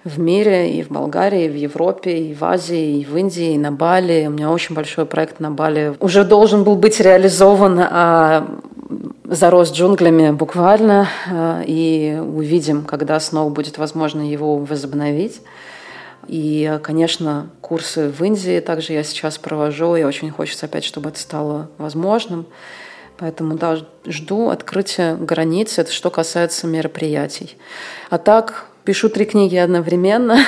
в 0.04 0.20
мире, 0.20 0.78
и 0.78 0.84
в 0.84 0.90
Болгарии, 0.90 1.46
и 1.46 1.50
в 1.50 1.56
Европе, 1.56 2.18
и 2.18 2.34
в 2.34 2.44
Азии, 2.44 3.00
и 3.00 3.06
в 3.06 3.16
Индии, 3.16 3.54
и 3.54 3.58
на 3.58 3.72
Бали. 3.72 4.26
У 4.28 4.32
меня 4.32 4.52
очень 4.52 4.76
большой 4.76 5.06
проект 5.06 5.40
на 5.40 5.52
Бали 5.52 5.96
уже 6.00 6.26
должен 6.26 6.64
был 6.64 6.76
быть 6.76 7.00
реализован, 7.00 7.80
а 7.80 8.48
зарос 9.24 9.72
джунглями 9.72 10.32
буквально, 10.32 11.08
э, 11.30 11.64
и 11.66 12.20
увидим, 12.20 12.84
когда 12.84 13.20
снова 13.20 13.50
будет 13.50 13.78
возможно 13.78 14.22
его 14.22 14.58
возобновить. 14.58 15.42
И, 16.28 16.80
конечно, 16.84 17.50
курсы 17.62 18.10
в 18.10 18.24
Индии 18.24 18.60
также 18.60 18.94
я 18.94 19.04
сейчас 19.04 19.38
провожу, 19.38 19.96
и 19.96 20.04
очень 20.04 20.32
хочется 20.32 20.66
опять, 20.66 20.84
чтобы 20.84 21.10
это 21.10 21.20
стало 21.20 21.70
возможным. 21.78 22.46
Поэтому 23.18 23.56
да, 23.56 23.78
жду 24.06 24.50
открытия 24.50 25.16
границ, 25.16 25.78
это 25.78 25.92
что 25.92 26.10
касается 26.10 26.68
мероприятий. 26.68 27.58
А 28.10 28.18
так, 28.18 28.66
пишу 28.84 29.10
три 29.10 29.26
книги 29.26 29.56
одновременно. 29.56 30.40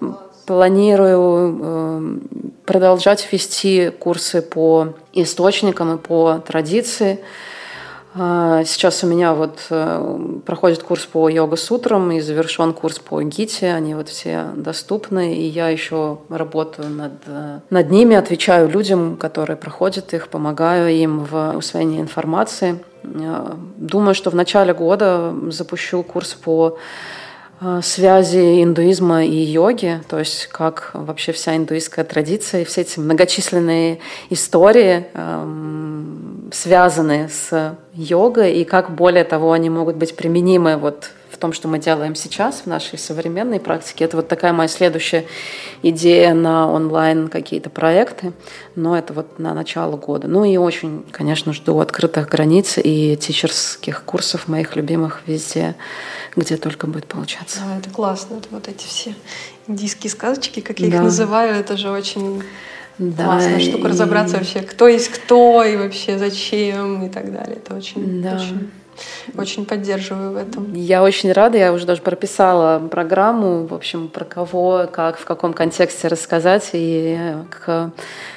Планирую 0.46 1.58
э, 1.60 2.18
продолжать 2.66 3.26
вести 3.32 3.90
курсы 3.90 4.42
по 4.42 4.94
источникам 5.12 5.96
и 5.96 5.98
по 5.98 6.38
традиции. 6.46 7.18
А, 8.18 8.64
сейчас 8.64 9.04
у 9.04 9.06
меня 9.06 9.34
вот 9.34 9.66
э, 9.68 10.40
проходит 10.46 10.82
курс 10.82 11.04
по 11.04 11.28
йога-сутрам 11.28 12.12
и 12.12 12.20
завершен 12.20 12.72
курс 12.72 12.98
по 12.98 13.22
гите. 13.22 13.74
Они 13.74 13.94
вот 13.94 14.08
все 14.08 14.46
доступны, 14.56 15.34
и 15.34 15.46
я 15.46 15.68
еще 15.68 16.18
работаю 16.30 16.88
над, 16.88 17.12
э, 17.26 17.60
над 17.68 17.90
ними, 17.90 18.16
отвечаю 18.16 18.70
людям, 18.70 19.18
которые 19.18 19.58
проходят 19.58 20.14
их, 20.14 20.28
помогаю 20.28 20.90
им 20.90 21.26
в 21.30 21.56
усвоении 21.58 22.00
информации. 22.00 22.82
Э, 23.02 23.52
думаю, 23.76 24.14
что 24.14 24.30
в 24.30 24.34
начале 24.34 24.72
года 24.72 25.34
запущу 25.50 26.02
курс 26.02 26.32
по 26.32 26.78
связи 27.82 28.62
индуизма 28.62 29.24
и 29.24 29.36
йоги, 29.36 30.00
то 30.08 30.18
есть 30.18 30.46
как 30.48 30.90
вообще 30.92 31.32
вся 31.32 31.56
индуистская 31.56 32.04
традиция 32.04 32.62
и 32.62 32.64
все 32.64 32.82
эти 32.82 32.98
многочисленные 32.98 33.98
истории 34.28 35.06
эм, 35.14 36.50
связаны 36.52 37.28
с 37.30 37.76
йогой 37.94 38.54
и 38.54 38.64
как 38.64 38.94
более 38.94 39.24
того 39.24 39.52
они 39.52 39.70
могут 39.70 39.96
быть 39.96 40.16
применимы 40.16 40.76
вот 40.76 41.10
в 41.36 41.38
том, 41.38 41.52
что 41.52 41.68
мы 41.68 41.78
делаем 41.78 42.14
сейчас 42.14 42.62
в 42.62 42.66
нашей 42.66 42.98
современной 42.98 43.60
практике. 43.60 44.06
Это 44.06 44.16
вот 44.16 44.26
такая 44.26 44.54
моя 44.54 44.68
следующая 44.68 45.26
идея 45.82 46.32
на 46.32 46.70
онлайн 46.70 47.28
какие-то 47.28 47.68
проекты, 47.68 48.32
но 48.74 48.96
это 48.96 49.12
вот 49.12 49.38
на 49.38 49.52
начало 49.52 49.98
года. 49.98 50.28
Ну 50.28 50.44
и 50.44 50.56
очень, 50.56 51.04
конечно, 51.10 51.52
жду 51.52 51.78
открытых 51.78 52.28
границ 52.30 52.78
и 52.82 53.18
тичерских 53.20 54.02
курсов 54.04 54.48
моих 54.48 54.76
любимых 54.76 55.20
везде, 55.26 55.74
где 56.34 56.56
только 56.56 56.86
будет 56.86 57.06
получаться. 57.06 57.60
Да, 57.60 57.78
это 57.78 57.90
классно. 57.90 58.36
Это 58.36 58.48
вот 58.50 58.68
эти 58.68 58.86
все 58.86 59.14
индийские 59.68 60.10
сказочки, 60.10 60.60
как 60.60 60.80
я 60.80 60.88
да. 60.88 60.96
их 60.96 61.02
называю, 61.02 61.54
это 61.54 61.76
же 61.76 61.90
очень 61.90 62.42
да, 62.98 63.24
классная 63.24 63.60
штука, 63.60 63.88
и... 63.88 63.90
разобраться 63.90 64.36
вообще, 64.36 64.60
кто 64.60 64.88
есть 64.88 65.08
кто 65.08 65.62
и 65.64 65.76
вообще 65.76 66.18
зачем 66.18 67.04
и 67.04 67.08
так 67.08 67.32
далее. 67.32 67.56
Это 67.56 67.74
очень, 67.74 68.22
да. 68.22 68.36
очень 68.36 68.70
очень 69.36 69.66
поддерживаю 69.66 70.32
в 70.32 70.36
этом. 70.36 70.72
Я 70.74 71.02
очень 71.02 71.32
рада, 71.32 71.58
я 71.58 71.72
уже 71.72 71.86
даже 71.86 72.02
прописала 72.02 72.78
программу, 72.78 73.66
в 73.66 73.74
общем, 73.74 74.08
про 74.08 74.24
кого, 74.24 74.88
как, 74.90 75.18
в 75.18 75.24
каком 75.24 75.52
контексте 75.52 76.08
рассказать 76.08 76.70
и 76.72 77.34
к 77.50 77.92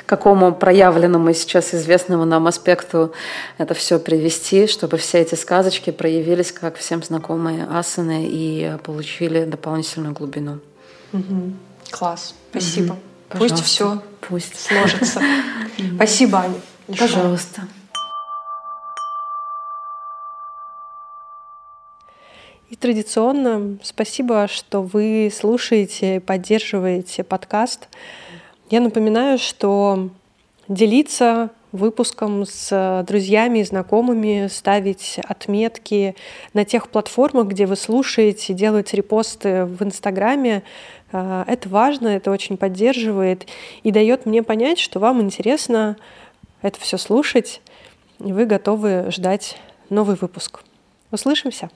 какому 0.06 0.54
проявленному 0.54 1.34
сейчас 1.34 1.74
известному 1.74 2.26
нам 2.26 2.48
аспекту 2.48 3.14
это 3.58 3.74
все 3.74 4.00
привести, 4.00 4.68
чтобы 4.68 4.98
все 4.98 5.20
эти 5.20 5.36
сказочки 5.36 5.92
проявились 5.92 6.52
как 6.52 6.78
всем 6.78 7.04
знакомые 7.04 7.66
асаны 7.72 8.28
и 8.30 8.76
получили 8.84 9.46
дополнительную 9.46 10.14
глубину. 10.14 10.60
Угу. 11.14 11.54
Класс, 11.92 12.36
спасибо. 12.52 12.94
Угу. 12.94 13.00
Пусть 13.32 13.62
все 13.64 14.02
Пусть. 14.22 14.60
сложится. 14.60 15.22
Спасибо, 15.96 16.40
Аня. 16.40 16.56
Пожалуйста. 16.98 17.68
И 22.70 22.76
традиционно 22.76 23.78
спасибо, 23.84 24.48
что 24.48 24.82
вы 24.84 25.32
слушаете 25.36 26.18
и 26.18 26.20
поддерживаете 26.20 27.24
подкаст. 27.24 27.88
Я 28.70 28.80
напоминаю, 28.80 29.40
что 29.40 30.10
делиться 30.68 31.50
выпуском 31.72 32.46
с 32.46 33.04
друзьями 33.08 33.60
и 33.60 33.64
знакомыми, 33.64 34.48
ставить 34.48 35.20
отметки 35.24 36.16
на 36.54 36.66
тех 36.66 36.90
платформах, 36.90 37.48
где 37.48 37.66
вы 37.66 37.76
слушаете, 37.76 38.54
делать 38.54 38.94
репосты 38.94 39.66
в 39.66 39.84
Инстаграме. 39.84 40.64
Э, 41.12 41.44
это 41.48 41.70
важно, 41.70 42.08
это 42.08 42.32
очень 42.32 42.58
поддерживает 42.58 43.46
и 43.84 43.92
дает 43.92 44.26
мне 44.26 44.44
понять, 44.44 44.80
что 44.80 45.00
вам 45.00 45.22
интересно 45.22 45.98
это 46.62 46.80
все 46.80 46.98
слушать, 46.98 47.62
и 48.20 48.34
вы 48.34 48.46
готовы 48.46 49.06
ждать 49.12 49.58
новый 49.90 50.16
выпуск. 50.16 50.62
Услышимся! 51.12 51.70